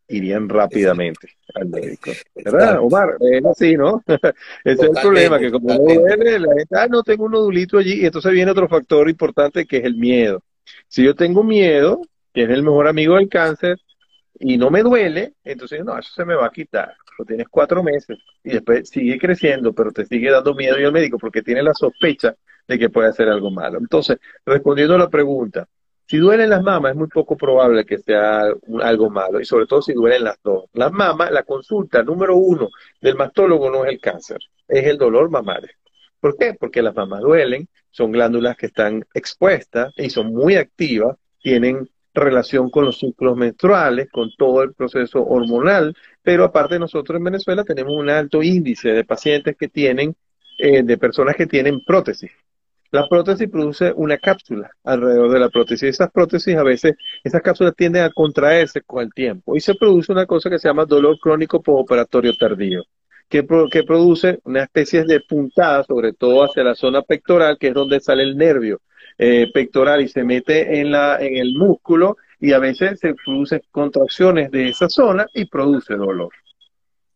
[0.08, 2.10] irían rápidamente al médico.
[2.34, 3.16] ¿Verdad, Omar?
[3.20, 4.02] Es así, ¿no?
[4.64, 7.78] Ese es el problema, que como no duele, la gente, ah, no, tengo un nodulito
[7.78, 10.42] allí, y entonces viene otro factor importante que es el miedo.
[10.88, 12.00] Si yo tengo miedo,
[12.32, 13.78] que es el mejor amigo del cáncer,
[14.38, 16.94] y no me duele, entonces no, eso se me va a quitar.
[17.18, 20.92] Lo tienes cuatro meses y después sigue creciendo, pero te sigue dando miedo y el
[20.92, 22.36] médico porque tiene la sospecha
[22.68, 23.78] de que puede hacer algo malo.
[23.78, 25.66] Entonces, respondiendo a la pregunta,
[26.06, 28.44] si duelen las mamas, es muy poco probable que sea
[28.82, 30.64] algo malo, y sobre todo si duelen las dos.
[30.72, 35.28] Las mamas, la consulta número uno del mastólogo no es el cáncer, es el dolor
[35.28, 35.70] mamario.
[36.20, 36.54] ¿Por qué?
[36.54, 42.70] Porque las mamas duelen, son glándulas que están expuestas y son muy activas, tienen relación
[42.70, 47.94] con los ciclos menstruales, con todo el proceso hormonal, pero aparte nosotros en Venezuela tenemos
[47.94, 50.14] un alto índice de pacientes que tienen,
[50.58, 52.32] eh, de personas que tienen prótesis.
[52.90, 55.90] La prótesis produce una cápsula alrededor de la prótesis.
[55.90, 60.10] Esas prótesis a veces, esas cápsulas tienden a contraerse con el tiempo y se produce
[60.10, 62.82] una cosa que se llama dolor crónico postoperatorio tardío,
[63.28, 67.74] que, que produce una especie de puntada, sobre todo hacia la zona pectoral, que es
[67.74, 68.80] donde sale el nervio
[69.18, 73.62] eh, pectoral y se mete en, la, en el músculo y a veces se producen
[73.70, 76.32] contracciones de esa zona y produce dolor.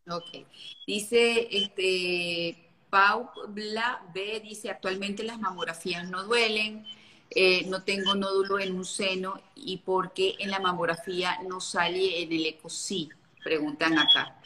[0.09, 0.45] Ok.
[0.85, 2.57] Dice este
[2.89, 6.85] Paula B dice, actualmente las mamografías no duelen,
[7.31, 12.21] eh, no tengo nódulo en un seno y por qué en la mamografía no sale
[12.21, 13.09] en el eco sí,
[13.43, 14.42] preguntan acá.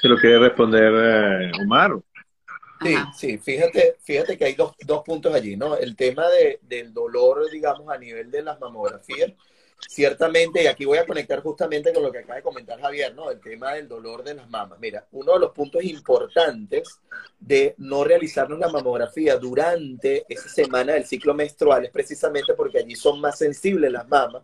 [0.00, 1.98] Se lo quiere responder eh, Omar.
[2.82, 5.76] Sí, sí, fíjate, fíjate que hay dos, dos puntos allí, ¿no?
[5.76, 9.32] El tema de, del dolor, digamos, a nivel de las mamografías
[9.88, 13.30] ciertamente, y aquí voy a conectar justamente con lo que acaba de comentar Javier, ¿no?
[13.30, 14.78] El tema del dolor de las mamas.
[14.78, 17.00] Mira, uno de los puntos importantes
[17.38, 22.94] de no realizarnos la mamografía durante esa semana del ciclo menstrual es precisamente porque allí
[22.94, 24.42] son más sensibles las mamas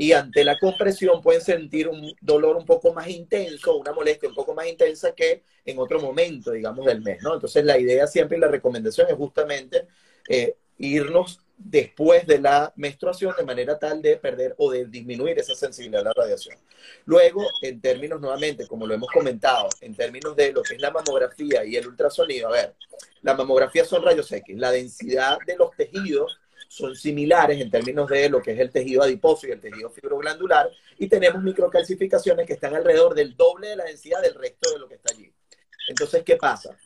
[0.00, 4.34] y ante la compresión pueden sentir un dolor un poco más intenso, una molestia un
[4.34, 7.34] poco más intensa que en otro momento, digamos, del mes, ¿no?
[7.34, 9.88] Entonces la idea siempre y la recomendación es justamente
[10.26, 15.54] eh, irnos después de la menstruación de manera tal de perder o de disminuir esa
[15.54, 16.56] sensibilidad a la radiación.
[17.04, 20.92] Luego, en términos nuevamente, como lo hemos comentado, en términos de lo que es la
[20.92, 22.74] mamografía y el ultrasonido, a ver,
[23.20, 28.28] la mamografía son rayos X, la densidad de los tejidos son similares en términos de
[28.28, 32.76] lo que es el tejido adiposo y el tejido fibroglandular, y tenemos microcalcificaciones que están
[32.76, 35.32] alrededor del doble de la densidad del resto de lo que está allí.
[35.88, 36.78] Entonces, ¿qué pasa?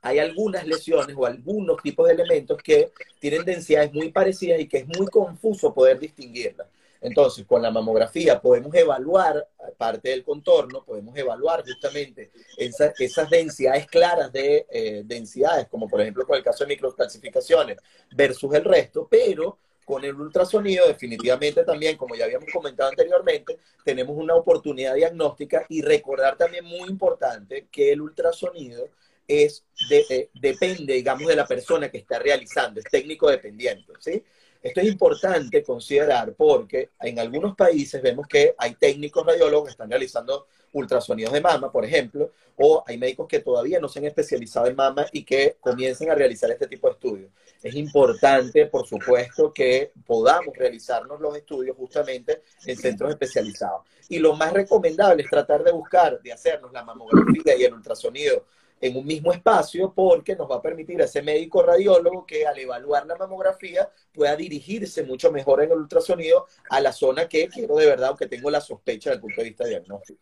[0.00, 4.78] hay algunas lesiones o algunos tipos de elementos que tienen densidades muy parecidas y que
[4.78, 6.68] es muy confuso poder distinguirlas.
[7.00, 14.32] Entonces, con la mamografía podemos evaluar parte del contorno, podemos evaluar justamente esas densidades claras
[14.32, 17.78] de eh, densidades, como por ejemplo con el caso de microcalcificaciones
[18.10, 24.16] versus el resto, pero con el ultrasonido definitivamente también, como ya habíamos comentado anteriormente, tenemos
[24.18, 28.88] una oportunidad diagnóstica y recordar también muy importante que el ultrasonido
[29.26, 34.22] es eh, depende, digamos, de la persona que está realizando, es técnico dependiente, ¿sí?
[34.62, 39.90] Esto es importante considerar porque en algunos países vemos que hay técnicos radiólogos que están
[39.90, 44.66] realizando ultrasonidos de mama, por ejemplo, o hay médicos que todavía no se han especializado
[44.66, 47.30] en mama y que comiencen a realizar este tipo de estudios.
[47.62, 53.82] Es importante, por supuesto, que podamos realizarnos los estudios justamente en centros especializados.
[54.08, 58.44] Y lo más recomendable es tratar de buscar, de hacernos la mamografía y el ultrasonido
[58.80, 62.58] en un mismo espacio porque nos va a permitir a ese médico radiólogo que al
[62.58, 67.76] evaluar la mamografía pueda dirigirse mucho mejor en el ultrasonido a la zona que quiero
[67.76, 70.20] de verdad, aunque tengo la sospecha desde el punto de vista diagnóstico.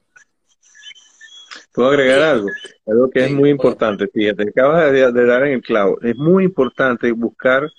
[1.73, 2.49] Puedo agregar algo,
[2.87, 6.45] algo que es muy importante, fíjate, acabas de, de dar en el clavo, es muy
[6.45, 7.71] importante buscar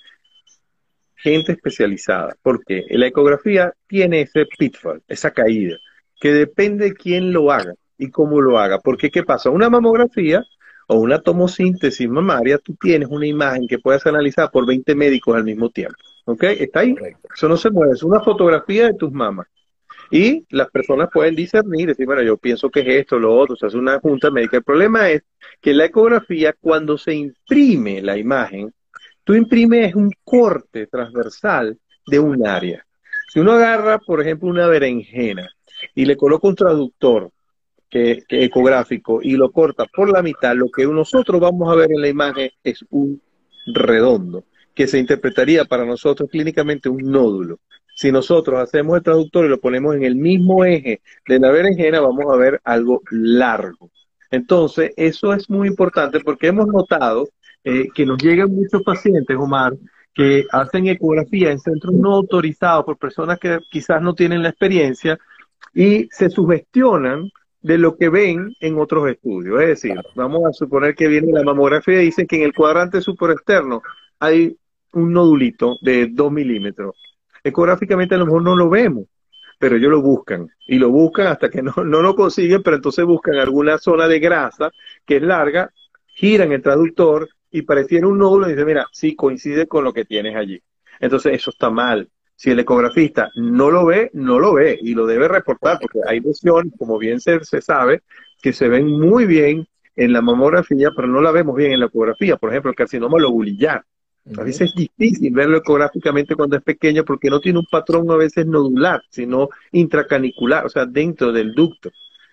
[1.16, 5.76] gente especializada, porque la ecografía tiene ese pitfall, esa caída,
[6.20, 8.78] que depende de quién lo haga y cómo lo haga.
[8.78, 9.50] Porque, ¿qué pasa?
[9.50, 10.44] Una mamografía
[10.88, 15.44] o una tomosíntesis mamaria, tú tienes una imagen que puedes analizar por 20 médicos al
[15.44, 15.98] mismo tiempo.
[16.24, 16.42] ¿Ok?
[16.44, 16.94] ¿Está ahí?
[17.34, 19.46] Eso no se mueve, es una fotografía de tus mamas.
[20.10, 23.66] Y las personas pueden discernir, decir, bueno, yo pienso que es esto, lo otro, se
[23.66, 24.56] hace una junta médica.
[24.56, 25.22] El problema es
[25.60, 28.72] que la ecografía, cuando se imprime la imagen,
[29.24, 32.86] tú imprimes un corte transversal de un área.
[33.30, 35.50] Si uno agarra, por ejemplo, una berenjena
[35.94, 37.30] y le coloca un traductor
[37.88, 42.00] que, ecográfico y lo corta por la mitad, lo que nosotros vamos a ver en
[42.00, 43.20] la imagen es un
[43.66, 47.58] redondo, que se interpretaría para nosotros clínicamente un nódulo.
[47.94, 52.00] Si nosotros hacemos el traductor y lo ponemos en el mismo eje de la berenjena,
[52.00, 53.90] vamos a ver algo largo.
[54.30, 57.28] Entonces, eso es muy importante porque hemos notado
[57.64, 59.74] eh, que nos llegan muchos pacientes, Omar,
[60.14, 65.18] que hacen ecografía en centros no autorizados por personas que quizás no tienen la experiencia
[65.74, 67.30] y se sugestionan
[67.60, 69.60] de lo que ven en otros estudios.
[69.60, 73.00] Es decir, vamos a suponer que viene la mamografía y dicen que en el cuadrante
[73.00, 73.82] superexterno
[74.18, 74.56] hay
[74.92, 76.94] un nodulito de 2 milímetros
[77.48, 79.06] ecográficamente a lo mejor no lo vemos,
[79.58, 83.04] pero ellos lo buscan y lo buscan hasta que no, no lo consiguen, pero entonces
[83.04, 84.70] buscan alguna zona de grasa
[85.04, 85.72] que es larga,
[86.06, 90.04] giran el traductor y pareciera un nódulo y dicen, mira, sí coincide con lo que
[90.04, 90.62] tienes allí.
[91.00, 92.08] Entonces eso está mal.
[92.38, 96.20] Si el ecografista no lo ve, no lo ve y lo debe reportar porque hay
[96.20, 98.02] lesiones, como bien se, se sabe,
[98.40, 99.66] que se ven muy bien
[99.96, 102.36] en la mamografía, pero no la vemos bien en la ecografía.
[102.36, 103.84] Por ejemplo, el carcinoma lobulillar.
[104.38, 108.14] A veces es difícil verlo ecográficamente cuando es pequeño porque no tiene un patrón a
[108.14, 111.90] veces nodular, sino intracanicular, o sea, dentro del ducto.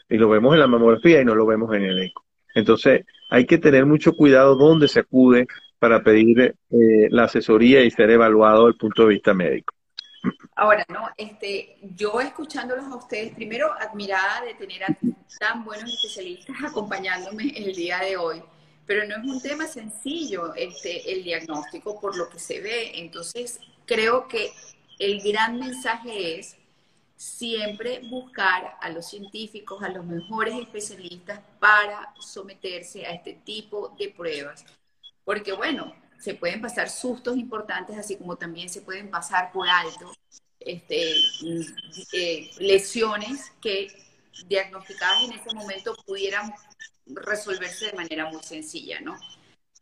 [0.08, 2.24] Y lo vemos en la mamografía y no lo vemos en el eco.
[2.54, 5.48] Entonces, hay que tener mucho cuidado dónde se acude
[5.80, 9.75] para pedir eh, la asesoría y ser evaluado desde el punto de vista médico.
[10.56, 14.98] Ahora, no, este, yo escuchándolos a ustedes, primero admirada de tener a
[15.40, 18.42] tan buenos especialistas acompañándome el día de hoy
[18.86, 23.00] pero no es un tema sencillo este, el diagnóstico por lo que se ve.
[23.00, 24.52] Entonces, creo que
[25.00, 26.56] el gran mensaje es
[27.16, 34.10] siempre buscar a los científicos, a los mejores especialistas para someterse a este tipo de
[34.10, 34.66] pruebas.
[35.24, 40.12] Porque bueno, se pueden pasar sustos importantes, así como también se pueden pasar por alto
[40.60, 41.14] este,
[42.14, 43.88] eh, lesiones que
[44.48, 46.52] diagnosticadas en ese momento pudieran
[47.06, 49.16] resolverse de manera muy sencilla, ¿no?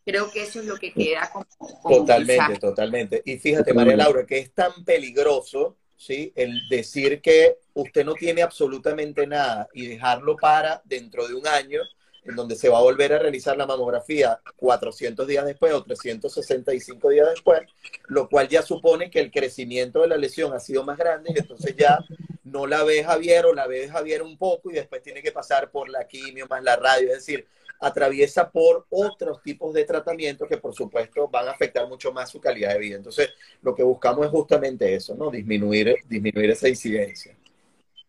[0.05, 1.45] Creo que eso es lo que queda como...
[1.81, 3.21] totalmente, totalmente.
[3.25, 6.33] Y fíjate, María Laura, que es tan peligroso, ¿sí?
[6.35, 11.79] El decir que usted no tiene absolutamente nada y dejarlo para dentro de un año,
[12.25, 17.09] en donde se va a volver a realizar la mamografía 400 días después o 365
[17.09, 17.61] días después,
[18.07, 21.39] lo cual ya supone que el crecimiento de la lesión ha sido más grande y
[21.39, 21.99] entonces ya
[22.43, 25.71] no la ve Javier o la ve Javier un poco y después tiene que pasar
[25.71, 27.47] por la quimio más la radio, es decir,
[27.79, 32.39] atraviesa por otros tipos de tratamientos que por supuesto van a afectar mucho más su
[32.39, 32.95] calidad de vida.
[32.95, 35.29] Entonces, lo que buscamos es justamente eso, ¿no?
[35.29, 37.35] Disminuir, disminuir esa incidencia.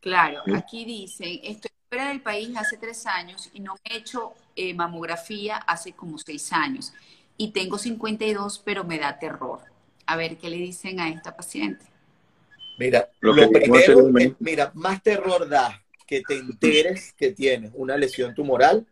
[0.01, 4.75] Claro, aquí dicen, estoy fuera del país hace tres años y no he hecho eh,
[4.75, 6.93] mamografía hace como seis años
[7.37, 9.61] y tengo 52, pero me da terror.
[10.05, 11.85] A ver qué le dicen a esta paciente.
[12.81, 18.85] Mira, lo, primero, mira, más terror da que te enteres que tienes una lesión tumoral,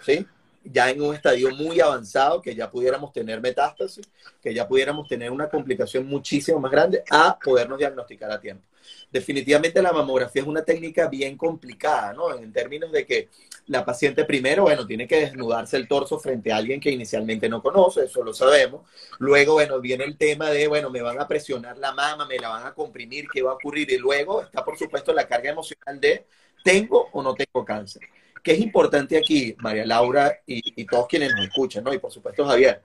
[0.00, 0.26] ¿sí?
[0.64, 4.08] Ya en un estadio muy avanzado, que ya pudiéramos tener metástasis,
[4.40, 8.66] que ya pudiéramos tener una complicación muchísimo más grande, a podernos diagnosticar a tiempo
[9.10, 12.34] definitivamente la mamografía es una técnica bien complicada, ¿no?
[12.36, 13.28] En términos de que
[13.66, 17.62] la paciente primero, bueno, tiene que desnudarse el torso frente a alguien que inicialmente no
[17.62, 18.82] conoce, eso lo sabemos.
[19.18, 22.48] Luego, bueno, viene el tema de, bueno, me van a presionar la mama, me la
[22.48, 23.90] van a comprimir, ¿qué va a ocurrir?
[23.90, 26.26] Y luego está, por supuesto, la carga emocional de,
[26.62, 28.02] ¿tengo o no tengo cáncer?
[28.42, 31.92] ¿Qué es importante aquí, María Laura y, y todos quienes nos escuchan, ¿no?
[31.92, 32.82] Y por supuesto, Javier,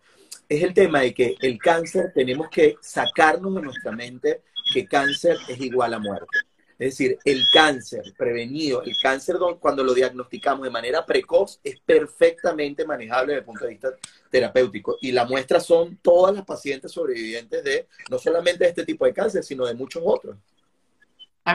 [0.49, 4.41] es el tema de que el cáncer tenemos que sacarnos de nuestra mente
[4.71, 6.37] que cáncer es igual a muerte.
[6.81, 12.87] Es decir, el cáncer prevenido, el cáncer cuando lo diagnosticamos de manera precoz es perfectamente
[12.87, 13.89] manejable desde el punto de vista
[14.31, 14.97] terapéutico.
[14.99, 19.13] Y la muestra son todas las pacientes sobrevivientes de no solamente de este tipo de
[19.13, 20.37] cáncer, sino de muchos otros.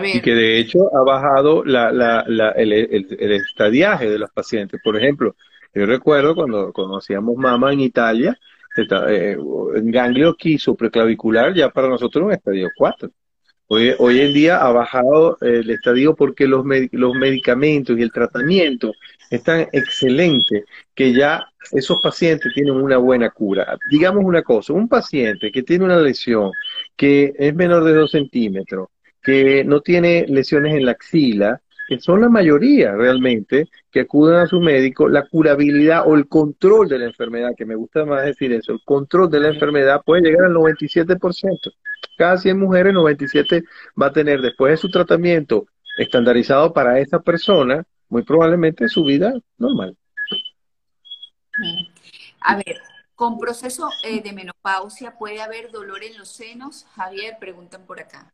[0.05, 4.81] Y que de hecho ha bajado el, el, estadiaje de los pacientes.
[4.83, 5.35] Por ejemplo,
[5.75, 8.39] yo recuerdo cuando conocíamos mamá en Italia,
[8.77, 9.37] eh,
[9.83, 13.11] ganglio quiso preclavicular ya para nosotros es un estadio 4.
[13.69, 18.93] Hoy, hoy en día ha bajado el estadio porque los, los medicamentos y el tratamiento
[19.31, 20.65] están excelentes,
[20.95, 23.77] que ya esos pacientes tienen una buena cura.
[23.91, 26.53] Digamos una cosa, un paciente que tiene una lesión
[26.95, 28.89] que es menor de 2 centímetros,
[29.23, 34.47] que no tiene lesiones en la axila, que son la mayoría realmente que acuden a
[34.47, 38.53] su médico, la curabilidad o el control de la enfermedad, que me gusta más decir
[38.53, 41.73] eso, el control de la enfermedad puede llegar al 97%.
[42.17, 43.63] Cada 100 mujeres, 97
[44.01, 45.67] va a tener después de su tratamiento
[45.99, 49.97] estandarizado para esa persona, muy probablemente su vida normal.
[52.41, 52.81] A ver,
[53.15, 56.87] con proceso eh, de menopausia puede haber dolor en los senos.
[56.95, 58.33] Javier, preguntan por acá.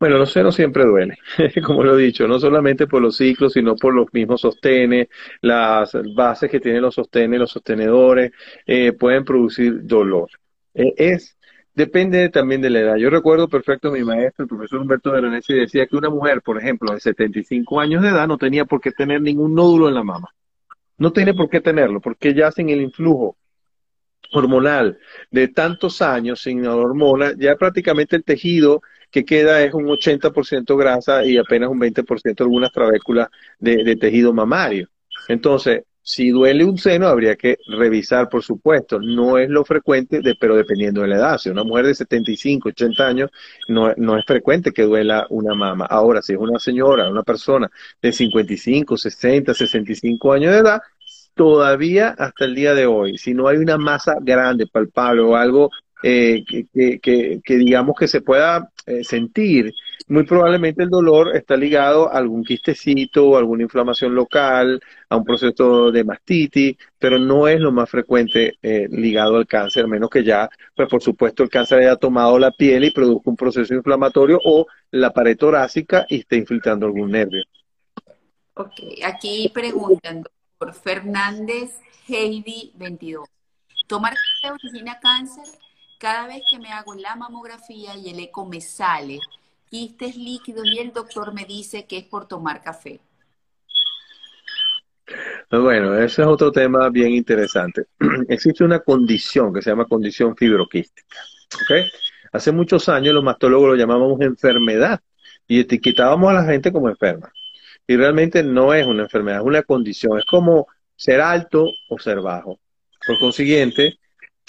[0.00, 1.18] Bueno, los senos siempre duelen,
[1.64, 5.08] como lo he dicho, no solamente por los ciclos, sino por los mismos sostenes,
[5.42, 8.32] las bases que tienen los sostenes, los sostenedores,
[8.66, 10.30] eh, pueden producir dolor.
[10.72, 11.36] Eh, es,
[11.74, 12.96] depende también de la edad.
[12.96, 16.56] Yo recuerdo perfecto a mi maestro, el profesor Humberto Veronesi, decía que una mujer, por
[16.58, 20.02] ejemplo, de 75 años de edad, no tenía por qué tener ningún nódulo en la
[20.02, 20.28] mama.
[20.96, 23.36] No tiene por qué tenerlo, porque ya sin el influjo
[24.32, 24.98] hormonal
[25.30, 31.24] de tantos años sin hormona, ya prácticamente el tejido que queda es un 80% grasa
[31.24, 33.28] y apenas un 20% algunas trabéculas
[33.58, 34.88] de, de tejido mamario.
[35.28, 38.98] Entonces, si duele un seno, habría que revisar, por supuesto.
[38.98, 41.38] No es lo frecuente, de, pero dependiendo de la edad.
[41.38, 43.30] Si una mujer de 75, 80 años,
[43.68, 45.86] no, no es frecuente que duela una mama.
[45.86, 47.70] Ahora, si es una señora, una persona
[48.00, 50.80] de 55, 60, 65 años de edad,
[51.40, 55.70] todavía hasta el día de hoy, si no hay una masa grande, palpable o algo
[56.02, 59.72] eh, que, digamos que se pueda eh, sentir,
[60.08, 65.90] muy probablemente el dolor está ligado a algún quistecito, alguna inflamación local, a un proceso
[65.90, 70.46] de mastitis, pero no es lo más frecuente eh, ligado al cáncer, menos que ya,
[70.76, 74.66] pues por supuesto, el cáncer haya tomado la piel y produzca un proceso inflamatorio o
[74.90, 77.44] la pared torácica y esté infiltrando algún nervio.
[78.52, 80.22] Ok, aquí preguntan,
[80.60, 81.70] por Fernández
[82.06, 83.26] Heidi 22.
[83.86, 85.44] Tomar café origina cáncer
[85.98, 89.20] cada vez que me hago la mamografía y el eco me sale
[89.70, 93.00] quistes líquidos y el doctor me dice que es por tomar café.
[95.50, 97.86] Bueno, ese es otro tema bien interesante.
[98.28, 101.16] Existe una condición que se llama condición fibroquística.
[101.64, 101.90] ¿okay?
[102.32, 105.00] Hace muchos años los mastólogos lo llamábamos enfermedad
[105.48, 107.32] y etiquetábamos a la gente como enferma.
[107.90, 110.16] Y realmente no es una enfermedad, es una condición.
[110.16, 112.60] Es como ser alto o ser bajo.
[113.04, 113.98] Por consiguiente,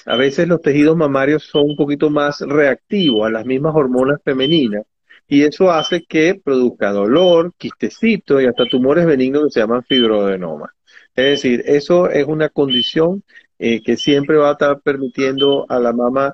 [0.06, 4.84] a veces los tejidos mamarios son un poquito más reactivos a las mismas hormonas femeninas
[5.28, 10.76] y eso hace que produzca dolor, quistecito y hasta tumores benignos que se llaman fibroadenoma.
[11.16, 13.24] Es decir, eso es una condición
[13.58, 16.32] eh, que siempre va a estar permitiendo a la mama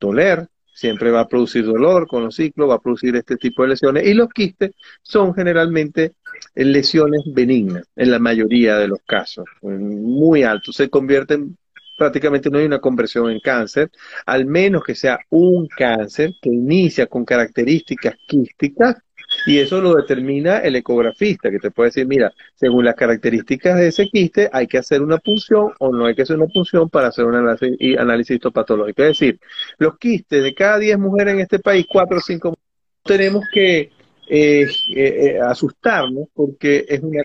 [0.00, 0.48] doler,
[0.78, 4.06] siempre va a producir dolor con los ciclos, va a producir este tipo de lesiones
[4.06, 4.70] y los quistes
[5.02, 6.12] son generalmente
[6.54, 11.56] lesiones benignas en la mayoría de los casos, muy altos, se convierten
[11.96, 13.90] prácticamente no hay una conversión en cáncer,
[14.24, 18.94] al menos que sea un cáncer que inicia con características quísticas
[19.48, 23.88] y eso lo determina el ecografista, que te puede decir, mira, según las características de
[23.88, 27.08] ese quiste, hay que hacer una punción o no hay que hacer una punción para
[27.08, 29.02] hacer un análisis, análisis histopatológico.
[29.02, 29.40] Es decir,
[29.78, 32.54] los quistes de cada 10 mujeres en este país, 4 o 5
[33.04, 33.90] tenemos que
[34.30, 37.22] eh, eh, eh, asustarnos porque es una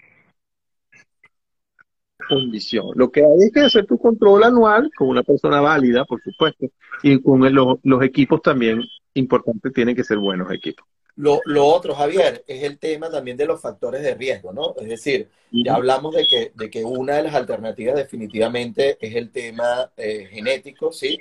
[2.28, 2.88] condición.
[2.96, 6.68] Lo que hay es que hacer tu control anual con una persona válida, por supuesto,
[7.02, 8.82] y con los, equipos también
[9.14, 10.86] importantes tienen que ser buenos equipos.
[11.16, 14.76] Lo, otro, Javier, es el tema también de los factores de riesgo, ¿no?
[14.80, 19.32] Es decir, ya hablamos de que, de que una de las alternativas definitivamente es el
[19.32, 21.20] tema eh, genético, ¿sí?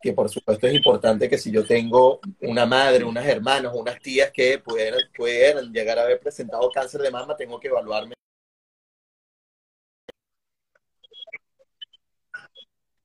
[0.00, 4.30] Que por supuesto es importante que si yo tengo una madre, unas hermanas, unas tías
[4.30, 8.14] que pudieran, pudieran llegar a haber presentado cáncer de mama, tengo que evaluarme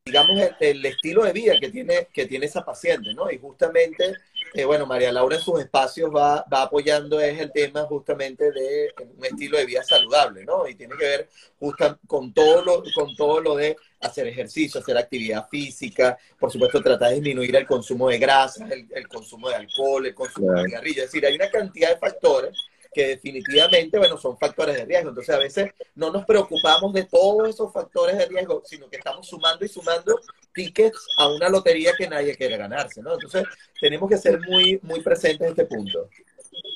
[0.08, 3.30] digamos, el, estilo de vida que tiene, que tiene esa paciente, ¿no?
[3.30, 4.16] Y justamente,
[4.54, 8.94] eh, bueno, María Laura en sus espacios va, va apoyando es el tema justamente de
[9.18, 10.68] un estilo de vida saludable, ¿no?
[10.68, 11.30] Y tiene que ver
[11.60, 16.82] justo con todo lo, con todo lo de hacer ejercicio, hacer actividad física, por supuesto
[16.82, 21.06] tratar de disminuir el consumo de grasas, el, consumo de alcohol, el consumo de cigarrillos,
[21.06, 22.58] es decir, hay una cantidad de factores
[22.98, 25.10] que definitivamente, bueno, son factores de riesgo.
[25.10, 29.28] Entonces, a veces no nos preocupamos de todos esos factores de riesgo, sino que estamos
[29.28, 30.20] sumando y sumando
[30.52, 33.14] tickets a una lotería que nadie quiere ganarse, ¿no?
[33.14, 33.44] Entonces,
[33.80, 36.10] tenemos que ser muy, muy presentes en este punto.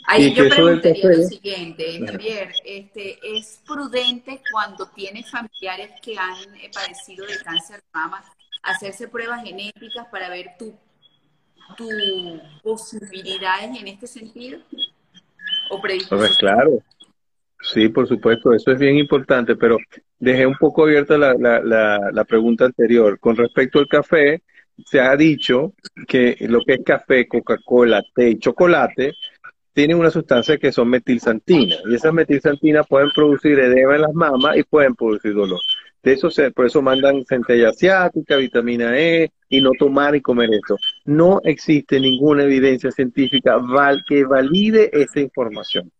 [0.05, 6.69] Ahí yo preguntaría lo siguiente, Javier, este, ¿es prudente cuando tienes familiares que han eh,
[6.71, 8.23] padecido de cáncer de mama
[8.61, 10.77] hacerse pruebas genéticas para ver tu,
[11.75, 11.89] tu
[12.61, 14.59] posibilidades en este sentido?
[16.09, 16.79] Pues claro,
[17.61, 19.77] sí, por supuesto, eso es bien importante, pero
[20.19, 23.19] dejé un poco abierta la, la, la, pregunta anterior.
[23.19, 24.41] Con respecto al café,
[24.85, 25.73] se ha dicho
[26.07, 29.13] que lo que es café, Coca-Cola, té y chocolate
[29.73, 34.57] tienen una sustancia que son metilsantinas y esas metilsantinas pueden producir edema en las mamas
[34.57, 35.61] y pueden producir dolor.
[36.03, 40.49] De eso se, por eso mandan centella asiática, vitamina E y no tomar y comer
[40.53, 40.77] esto.
[41.05, 43.59] No existe ninguna evidencia científica
[44.07, 45.91] que valide esta información.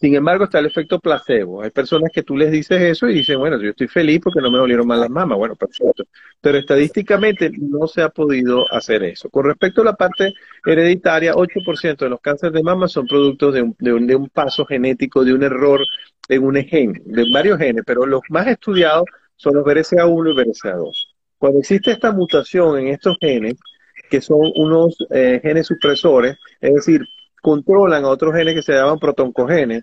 [0.00, 1.62] Sin embargo, está el efecto placebo.
[1.62, 4.50] Hay personas que tú les dices eso y dicen, bueno, yo estoy feliz porque no
[4.50, 5.36] me dolieron mal las mamas.
[5.36, 6.04] Bueno, perfecto.
[6.40, 9.28] Pero estadísticamente no se ha podido hacer eso.
[9.28, 10.32] Con respecto a la parte
[10.64, 14.30] hereditaria, 8% de los cánceres de mama son productos de un, de, un, de un
[14.30, 15.82] paso genético, de un error
[16.30, 19.04] en un gen, de varios genes, pero los más estudiados
[19.40, 21.06] son los BRCA1 y BRCA2.
[21.38, 23.54] Cuando existe esta mutación en estos genes,
[24.10, 27.06] que son unos eh, genes supresores, es decir,
[27.40, 29.82] controlan a otros genes que se llaman protoncogenes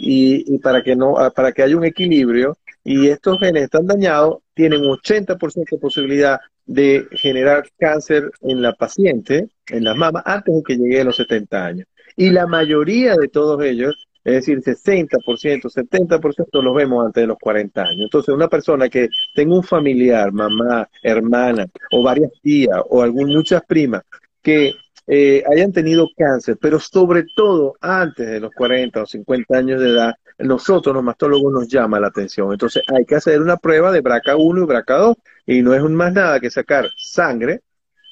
[0.00, 4.80] y, para que no para que haya un equilibrio y estos genes están dañados tienen
[4.80, 10.62] un 80% de posibilidad de generar cáncer en la paciente, en las mamas, antes de
[10.64, 11.86] que llegue a los 70 años.
[12.16, 17.38] Y la mayoría de todos ellos, es decir, 60%, 70% los vemos antes de los
[17.38, 18.02] 40 años.
[18.02, 23.62] Entonces, una persona que tenga un familiar, mamá, hermana, o varias tías, o algún, muchas
[23.66, 24.02] primas,
[24.42, 24.74] que
[25.06, 29.90] eh, hayan tenido cáncer, pero sobre todo antes de los 40 o 50 años de
[29.90, 32.52] edad, nosotros los mastólogos nos llama la atención.
[32.52, 35.14] Entonces hay que hacer una prueba de BRCA1 y BRCA2
[35.46, 37.62] y no es más nada que sacar sangre.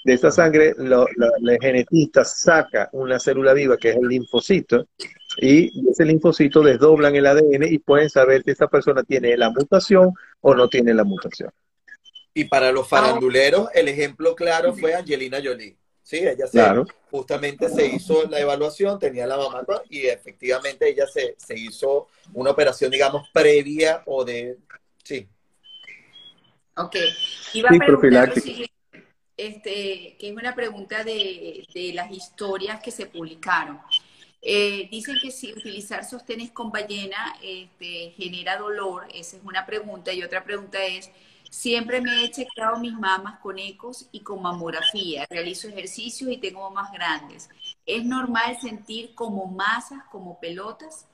[0.05, 4.87] De esa sangre, lo, la, la genetista saca una célula viva que es el linfocito
[5.39, 10.13] y ese linfocito desdoblan el ADN y pueden saber si esa persona tiene la mutación
[10.41, 11.51] o no tiene la mutación.
[12.35, 15.77] Y para los faranduleros, el ejemplo claro fue Angelina Jolie.
[16.03, 16.87] Sí, ella se, Claro.
[17.11, 22.51] justamente se hizo la evaluación, tenía la mamá y efectivamente ella se, se hizo una
[22.53, 24.57] operación, digamos, previa o de...
[25.03, 25.27] Sí.
[26.77, 26.97] Ok.
[27.55, 28.73] Iba a Sí, preguntar siguiente,
[29.37, 33.81] este, que es una pregunta de, de las historias que se publicaron.
[34.49, 40.13] Eh, dicen que si utilizar sostenes con ballena este, genera dolor, esa es una pregunta.
[40.13, 41.11] Y otra pregunta es,
[41.51, 46.71] siempre me he chequeado mis mamas con ecos y con mamografía, realizo ejercicios y tengo
[46.71, 47.49] mamas grandes.
[47.85, 51.09] ¿Es normal sentir como masas, como pelotas?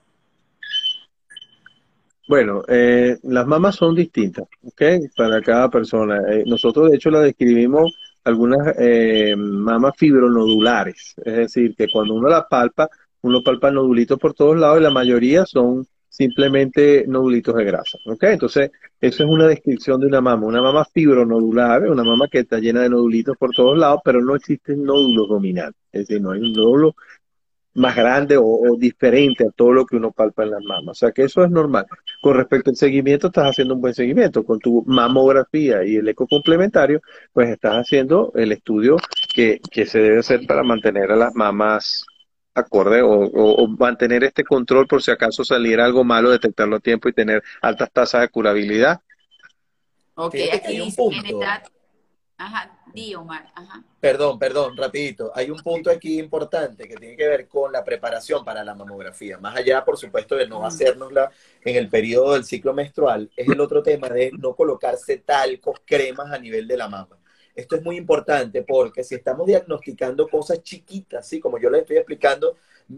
[2.29, 4.83] Bueno, eh, las mamas son distintas, ¿ok?
[5.17, 6.21] Para cada persona.
[6.31, 12.29] Eh, nosotros, de hecho, la describimos algunas eh, mamas fibronodulares, es decir, que cuando uno
[12.29, 12.89] la palpa,
[13.23, 18.25] uno palpa nodulitos por todos lados y la mayoría son simplemente nodulitos de grasa, ¿ok?
[18.25, 18.71] Entonces,
[19.01, 20.47] eso es una descripción de una mama.
[20.47, 24.37] Una mama fibronodular, una mama que está llena de nodulitos por todos lados, pero no
[24.37, 26.95] existen nódulos dominantes, es decir, no hay un nódulo
[27.75, 30.89] más grande o, diferente a todo lo que uno palpa en las mamas.
[30.89, 31.87] O sea que eso es normal.
[32.21, 34.45] Con respecto al seguimiento, estás haciendo un buen seguimiento.
[34.45, 37.01] Con tu mamografía y el eco complementario,
[37.33, 38.97] pues estás haciendo el estudio
[39.35, 42.05] que, que se debe hacer para mantener a las mamas
[42.55, 46.81] acorde o, o, o, mantener este control por si acaso saliera algo malo, detectarlo a
[46.81, 49.01] tiempo y tener altas tasas de curabilidad.
[50.15, 51.41] Ok, Fíjate aquí hay un punto.
[52.39, 53.85] Ajá, di Omar, ajá.
[54.01, 55.31] Perdón, perdón, rapidito.
[55.33, 59.39] Hay un punto aquí importante que tiene que ver con la preparación para la mamografía.
[59.39, 61.31] Más allá, por supuesto, de no hacérnosla
[61.65, 66.33] en el periodo del ciclo menstrual, es el otro tema de no colocarse talcos, cremas
[66.33, 67.17] a nivel de la mama.
[67.55, 71.41] Esto es muy importante porque si estamos diagnosticando cosas chiquitas, ¿sí?
[71.41, 72.57] como yo les estoy explicando,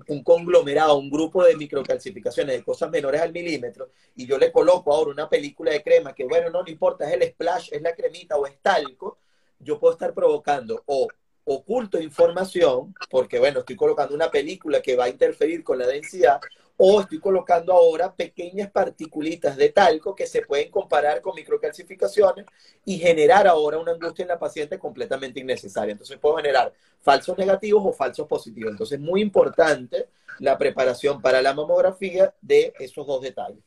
[0.09, 4.93] un conglomerado, un grupo de microcalcificaciones, de cosas menores al milímetro, y yo le coloco
[4.93, 7.95] ahora una película de crema que, bueno, no, no importa, es el splash, es la
[7.95, 9.19] cremita o es talco,
[9.59, 11.09] yo puedo estar provocando o
[11.45, 16.41] oculto información, porque bueno, estoy colocando una película que va a interferir con la densidad,
[16.77, 22.47] o estoy colocando ahora pequeñas particulitas de talco que se pueden comparar con microcalcificaciones
[22.85, 25.93] y generar ahora una angustia en la paciente completamente innecesaria.
[25.93, 28.73] Entonces puedo generar falsos negativos o falsos positivos.
[28.73, 30.09] Entonces muy importante
[30.41, 33.63] la preparación para la mamografía de esos dos detalles.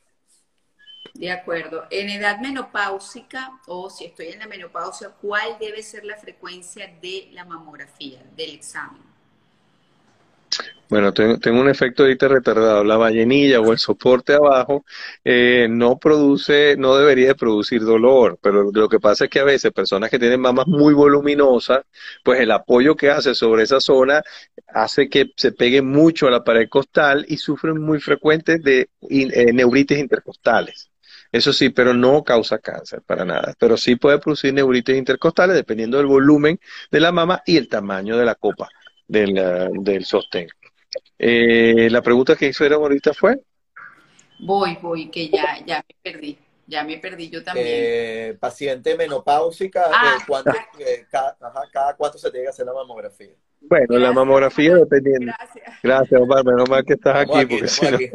[1.14, 1.84] De acuerdo.
[1.90, 7.28] En edad menopáusica o si estoy en la menopausia, ¿cuál debe ser la frecuencia de
[7.32, 9.07] la mamografía, del examen?
[10.90, 12.82] Bueno, tengo, un efecto ahorita retardado.
[12.82, 14.86] La ballenilla o el soporte abajo
[15.22, 19.44] eh, no produce, no debería de producir dolor, pero lo que pasa es que a
[19.44, 21.82] veces personas que tienen mamas muy voluminosas,
[22.24, 24.22] pues el apoyo que hace sobre esa zona
[24.68, 29.52] hace que se pegue mucho a la pared costal y sufren muy frecuentes de eh,
[29.52, 30.90] neuritis intercostales.
[31.30, 33.54] Eso sí, pero no causa cáncer para nada.
[33.58, 36.58] Pero sí puede producir neuritis intercostales dependiendo del volumen
[36.90, 38.70] de la mama y el tamaño de la copa
[39.08, 40.48] del, del sostén.
[41.18, 43.40] Eh, la pregunta que hicieron ahorita fue.
[44.38, 46.38] Voy, voy, que ya, ya me perdí.
[46.66, 47.66] Ya me perdí yo también.
[47.68, 52.74] Eh, paciente menopáusica, ah, ¿cuánto, eh, cada, ajá, cada, cuánto se tiene que hacer la
[52.74, 53.32] mamografía?
[53.62, 55.32] Bueno, la mamografía dependiendo.
[55.38, 55.78] Gracias.
[55.82, 56.44] Gracias, Omar.
[56.44, 57.98] Menos mal que estás aquí, porque si no.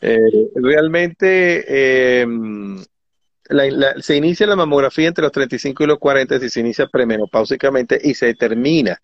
[0.00, 2.24] Eh, realmente
[3.50, 3.70] eh,
[4.00, 8.14] se inicia la mamografía entre los 35 y los 40 si se inicia premenopáusicamente y
[8.14, 9.00] se termina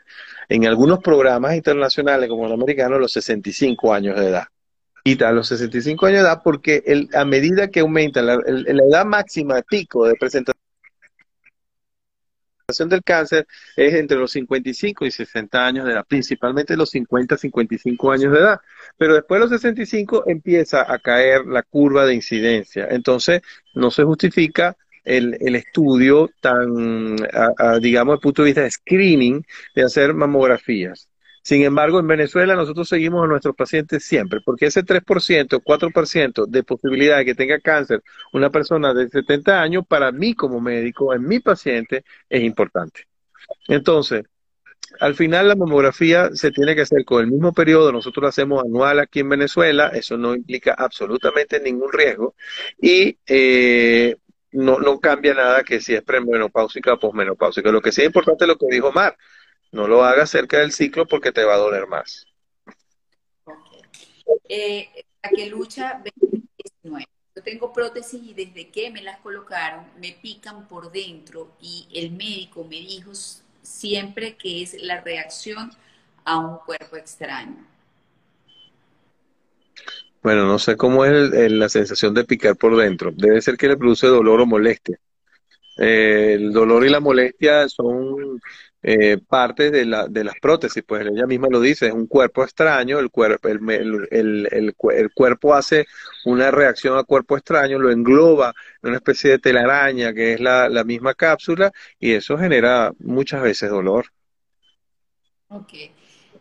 [0.48, 4.44] en algunos programas internacionales como el americano a los 65 años de edad.
[5.02, 8.84] Y a los 65 años de edad porque el, a medida que aumenta la, la
[8.84, 10.59] edad máxima pico de presentación
[12.78, 13.46] del cáncer
[13.76, 18.38] es entre los 55 y 60 años de edad, principalmente los 50 55 años de
[18.38, 18.60] edad.
[18.96, 22.86] Pero después de los 65 empieza a caer la curva de incidencia.
[22.90, 23.42] Entonces,
[23.74, 27.16] no se justifica el, el estudio tan,
[27.80, 29.44] digamos, desde el punto de vista de screening,
[29.74, 31.09] de hacer mamografías.
[31.42, 36.62] Sin embargo, en Venezuela nosotros seguimos a nuestros pacientes siempre, porque ese 3%, 4% de
[36.62, 41.26] posibilidad de que tenga cáncer una persona de 70 años, para mí como médico, en
[41.26, 43.06] mi paciente, es importante.
[43.68, 44.24] Entonces,
[44.98, 48.64] al final la mamografía se tiene que hacer con el mismo periodo, nosotros lo hacemos
[48.64, 52.34] anual aquí en Venezuela, eso no implica absolutamente ningún riesgo
[52.80, 54.16] y eh,
[54.52, 57.70] no, no cambia nada que si es premenopáusica o posmenopáusica.
[57.70, 59.16] Lo que sí es importante es lo que dijo Mar,
[59.72, 62.26] no lo hagas cerca del ciclo porque te va a doler más.
[64.48, 64.88] Eh,
[65.22, 67.06] la que lucha 2019.
[67.36, 72.10] Yo tengo prótesis y desde que me las colocaron me pican por dentro y el
[72.10, 73.12] médico me dijo
[73.62, 75.70] siempre que es la reacción
[76.24, 77.66] a un cuerpo extraño.
[80.22, 83.10] Bueno, no sé cómo es la sensación de picar por dentro.
[83.14, 84.98] Debe ser que le produce dolor o molestia.
[85.78, 88.40] Eh, el dolor y la molestia son
[88.82, 92.42] eh, parte de, la, de las prótesis, pues ella misma lo dice, es un cuerpo
[92.42, 95.86] extraño, el, cuerpo, el, el, el, cuerpo hace
[96.24, 100.68] una reacción a cuerpo extraño, lo engloba en una especie de telaraña que es la,
[100.68, 104.06] la misma cápsula y eso genera muchas veces dolor.
[105.48, 105.72] Ok.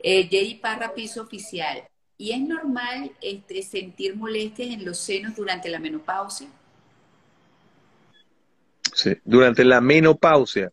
[0.02, 1.84] Eh, Parra, piso oficial.
[2.18, 6.48] ¿Y es normal este, sentir molestias en los senos durante la menopausia?
[8.94, 10.72] Sí, durante la menopausia.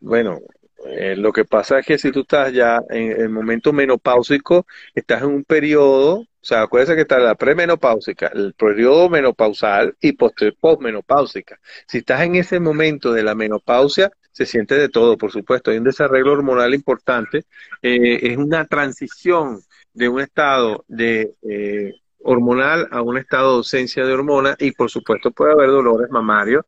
[0.00, 0.40] Bueno,
[0.88, 5.22] eh, lo que pasa es que si tú estás ya en el momento menopáusico, estás
[5.22, 11.58] en un periodo, o sea, acuérdense que está la premenopáusica, el periodo menopausal y postmenopáusica.
[11.86, 15.70] Si estás en ese momento de la menopausia, se siente de todo, por supuesto.
[15.70, 17.44] Hay un desarreglo hormonal importante,
[17.82, 19.60] eh, es una transición
[19.94, 24.90] de un estado de eh, hormonal a un estado de ausencia de hormonas y por
[24.90, 26.64] supuesto puede haber dolores mamarios,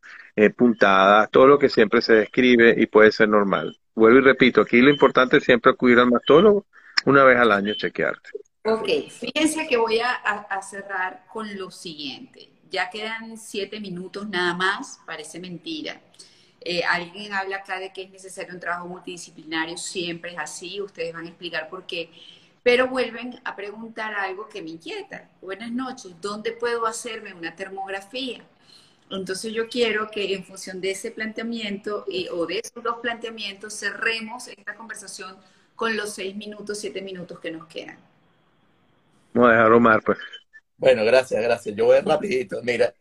[0.56, 4.80] puntadas, todo lo que siempre se describe y puede ser normal vuelvo y repito, aquí
[4.80, 6.64] lo importante es siempre acudir al mastólogo
[7.04, 8.30] una vez al año, chequearte.
[8.64, 12.50] Ok, fíjense que voy a, cerrar con lo siguiente.
[12.70, 16.00] Ya quedan siete minutos nada más, parece mentira.
[16.60, 21.14] Eh, alguien habla acá de que es necesario un trabajo multidisciplinario, siempre es así, ustedes
[21.14, 22.10] van a explicar por qué.
[22.62, 25.30] Pero vuelven a preguntar algo que me inquieta.
[25.40, 28.44] Buenas noches, ¿dónde puedo hacerme una termografía?
[29.10, 33.74] Entonces yo quiero que en función de ese planteamiento y, o de esos dos planteamientos
[33.74, 35.36] cerremos esta conversación
[35.74, 37.98] con los seis minutos, siete minutos que nos quedan.
[39.32, 40.18] Vamos a dejar Omar, pues.
[40.76, 41.74] Bueno, gracias, gracias.
[41.74, 42.60] Yo voy rapidito.
[42.62, 42.92] Mira,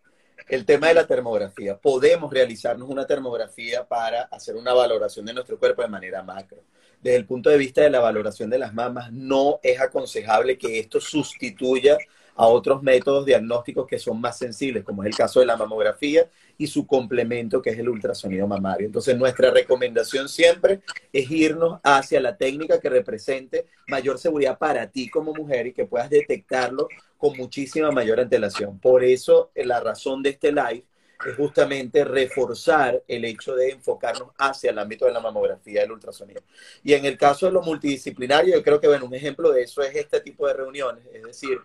[0.48, 1.78] el tema de la termografía.
[1.78, 6.64] Podemos realizarnos una termografía para hacer una valoración de nuestro cuerpo de manera macro.
[7.02, 10.80] Desde el punto de vista de la valoración de las mamas, no es aconsejable que
[10.80, 11.98] esto sustituya
[12.38, 16.30] a otros métodos diagnósticos que son más sensibles, como es el caso de la mamografía
[16.58, 18.86] y su complemento, que es el ultrasonido mamario.
[18.86, 20.82] Entonces, nuestra recomendación siempre
[21.12, 25.86] es irnos hacia la técnica que represente mayor seguridad para ti como mujer y que
[25.86, 28.80] puedas detectarlo con muchísima mayor antelación.
[28.80, 30.86] Por eso, la razón de este live
[31.26, 36.42] es justamente reforzar el hecho de enfocarnos hacia el ámbito de la mamografía del ultrasonido.
[36.84, 39.82] Y en el caso de lo multidisciplinario, yo creo que bueno, un ejemplo de eso
[39.82, 41.58] es este tipo de reuniones, es decir,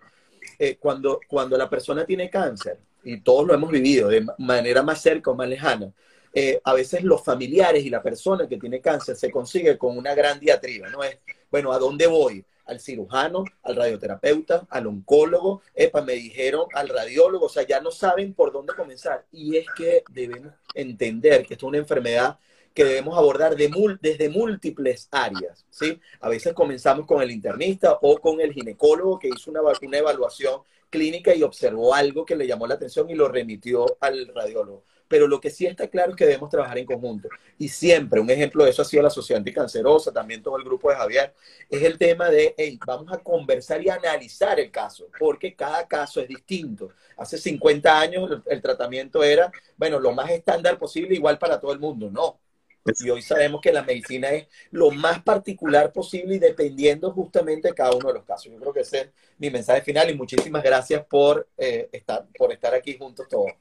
[0.59, 5.01] eh, cuando, cuando la persona tiene cáncer, y todos lo hemos vivido de manera más
[5.01, 5.91] cerca o más lejana,
[6.33, 10.15] eh, a veces los familiares y la persona que tiene cáncer se consigue con una
[10.15, 11.03] gran diatriba, ¿no?
[11.03, 11.19] Es,
[11.51, 12.43] bueno, ¿a dónde voy?
[12.65, 17.91] Al cirujano, al radioterapeuta, al oncólogo, epa, me dijeron al radiólogo, o sea, ya no
[17.91, 19.25] saben por dónde comenzar.
[19.31, 22.39] Y es que debemos entender que esto es una enfermedad
[22.73, 23.71] que debemos abordar de
[24.01, 25.99] desde múltiples áreas, ¿sí?
[26.19, 29.61] A veces comenzamos con el internista o con el ginecólogo que hizo una,
[29.97, 34.83] evaluación clínica y observó algo que le llamó la atención y lo remitió al radiólogo.
[35.07, 37.29] Pero lo que sí está claro es que debemos trabajar en conjunto.
[37.59, 40.89] Y siempre, un ejemplo de eso ha sido la Sociedad Anticancerosa, también todo el grupo
[40.89, 41.33] de Javier,
[41.69, 46.21] es el tema de, hey, vamos a conversar y analizar el caso, porque cada caso
[46.21, 46.89] es distinto.
[47.17, 51.79] Hace 50 años el tratamiento era, bueno, lo más estándar posible, igual para todo el
[51.79, 52.09] mundo.
[52.09, 52.39] No,
[52.85, 57.73] Y hoy sabemos que la medicina es lo más particular posible y dependiendo justamente de
[57.73, 58.51] cada uno de los casos.
[58.51, 62.51] Yo creo que ese es mi mensaje final y muchísimas gracias por, eh, estar, por
[62.51, 63.51] estar aquí juntos todos.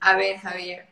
[0.00, 0.91] A ver, Javier.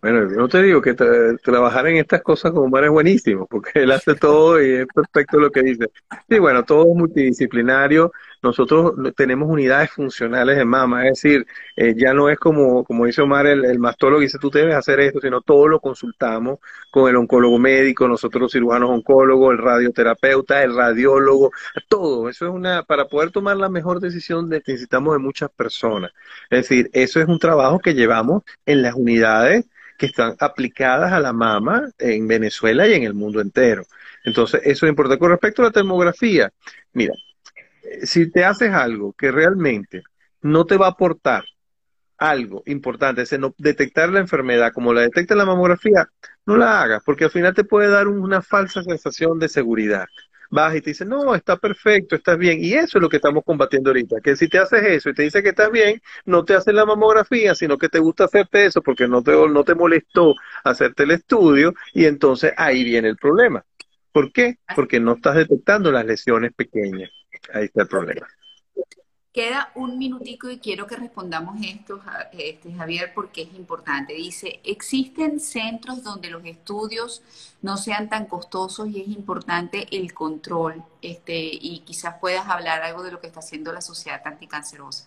[0.00, 3.90] Bueno, yo te digo que trabajar en estas cosas con Omar es buenísimo, porque él
[3.90, 5.90] hace todo y es perfecto lo que dice.
[6.28, 8.12] Sí, bueno, todo es multidisciplinario.
[8.40, 11.44] Nosotros tenemos unidades funcionales de mama, es decir,
[11.74, 15.00] eh, ya no es como, como dice Omar, el, el mastólogo dice tú debes hacer
[15.00, 16.60] esto, sino todo lo consultamos
[16.92, 21.50] con el oncólogo médico, nosotros los cirujanos oncólogos, el radioterapeuta, el radiólogo,
[21.88, 22.28] todo.
[22.28, 26.12] Eso es una, para poder tomar la mejor decisión necesitamos de muchas personas.
[26.50, 29.64] Es decir, eso es un trabajo que llevamos en las unidades
[29.98, 33.84] que están aplicadas a la mama en Venezuela y en el mundo entero.
[34.24, 35.18] Entonces, eso es importante.
[35.18, 36.50] Con respecto a la termografía,
[36.92, 37.14] mira,
[38.04, 40.04] si te haces algo que realmente
[40.40, 41.44] no te va a aportar
[42.16, 46.08] algo importante, es no, detectar la enfermedad como la detecta la mamografía,
[46.46, 50.06] no la hagas, porque al final te puede dar una falsa sensación de seguridad
[50.50, 52.62] vas y te dice, no, está perfecto, estás bien.
[52.62, 55.22] Y eso es lo que estamos combatiendo ahorita, que si te haces eso y te
[55.22, 58.82] dice que estás bien, no te haces la mamografía, sino que te gusta hacerte eso
[58.82, 60.34] porque no te, no te molestó
[60.64, 63.64] hacerte el estudio y entonces ahí viene el problema.
[64.12, 64.58] ¿Por qué?
[64.74, 67.10] Porque no estás detectando las lesiones pequeñas.
[67.52, 68.26] Ahí está el problema.
[69.32, 72.00] Queda un minutico y quiero que respondamos esto,
[72.32, 74.14] este, Javier, porque es importante.
[74.14, 77.22] Dice, ¿existen centros donde los estudios
[77.62, 80.82] no sean tan costosos y es importante el control?
[81.02, 85.06] Este, y quizás puedas hablar algo de lo que está haciendo la sociedad anticancerosa.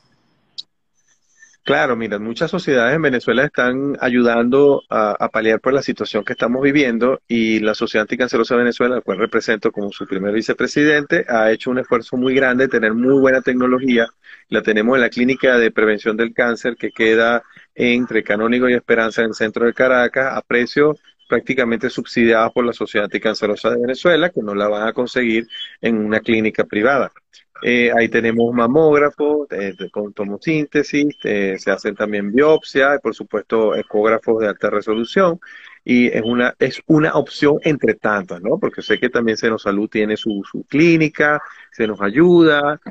[1.64, 6.62] Claro, mira, muchas sociedades en Venezuela están ayudando a, paliar por la situación que estamos
[6.64, 11.52] viviendo y la Sociedad Anticancerosa de Venezuela, la cual represento como su primer vicepresidente, ha
[11.52, 14.08] hecho un esfuerzo muy grande de tener muy buena tecnología.
[14.50, 17.44] La tenemos en la Clínica de Prevención del Cáncer que queda
[17.76, 20.98] entre Canónigo y Esperanza en el centro de Caracas a precio
[21.32, 25.48] prácticamente subsidiados por la Sociedad Anticancerosa de Venezuela, que no la van a conseguir
[25.80, 27.10] en una clínica privada.
[27.64, 33.74] Eh, ahí tenemos mamógrafos eh, con tomosíntesis, eh, se hacen también biopsia, y por supuesto
[33.76, 35.40] ecógrafos de alta resolución,
[35.86, 38.60] y es una, es una opción entre tantas, ¿no?
[38.60, 42.82] Porque sé que también Salud tiene su, su clínica, se nos ayuda,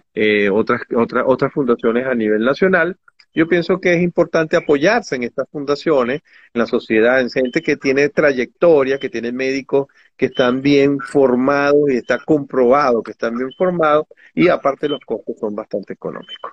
[0.51, 2.97] otras, otras, otras fundaciones a nivel nacional,
[3.32, 6.22] yo pienso que es importante apoyarse en estas fundaciones,
[6.52, 11.90] en la sociedad, en gente que tiene trayectoria, que tiene médicos que están bien formados
[11.90, 16.52] y está comprobado que están bien formados y aparte los costos son bastante económicos.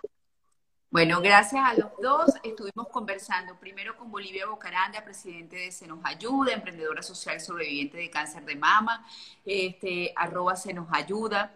[0.90, 2.34] Bueno, gracias a los dos.
[2.44, 8.10] Estuvimos conversando primero con Bolivia Bocaranda, presidente de Se Nos Ayuda, emprendedora social sobreviviente de
[8.10, 9.06] cáncer de mama,
[9.46, 11.52] este, arroba Se Nos Ayuda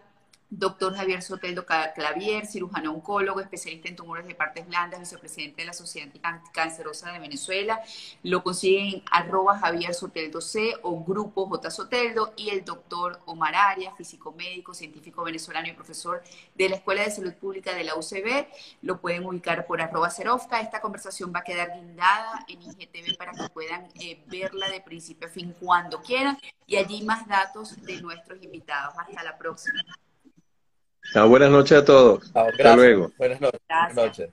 [0.54, 5.72] Doctor Javier Soteldo Clavier, cirujano oncólogo, especialista en tumores de partes blandas, vicepresidente de la
[5.72, 7.80] Sociedad Anticancerosa de Venezuela.
[8.22, 12.34] Lo consiguen en arroba Javier Soteldo C o Grupo J Soteldo.
[12.36, 16.22] Y el doctor Omar Arias, físico médico, científico venezolano y profesor
[16.54, 18.46] de la Escuela de Salud Pública de la UCB.
[18.82, 20.60] Lo pueden ubicar por arroba Cerofca.
[20.60, 25.28] Esta conversación va a quedar guindada en IGTV para que puedan eh, verla de principio
[25.28, 26.36] a fin cuando quieran.
[26.66, 28.92] Y allí más datos de nuestros invitados.
[28.98, 29.82] Hasta la próxima.
[31.14, 32.30] Ah, buenas noches a todos.
[32.34, 33.12] Hasta luego.
[33.18, 33.60] Buenas noches.
[33.68, 34.30] Buenas noches.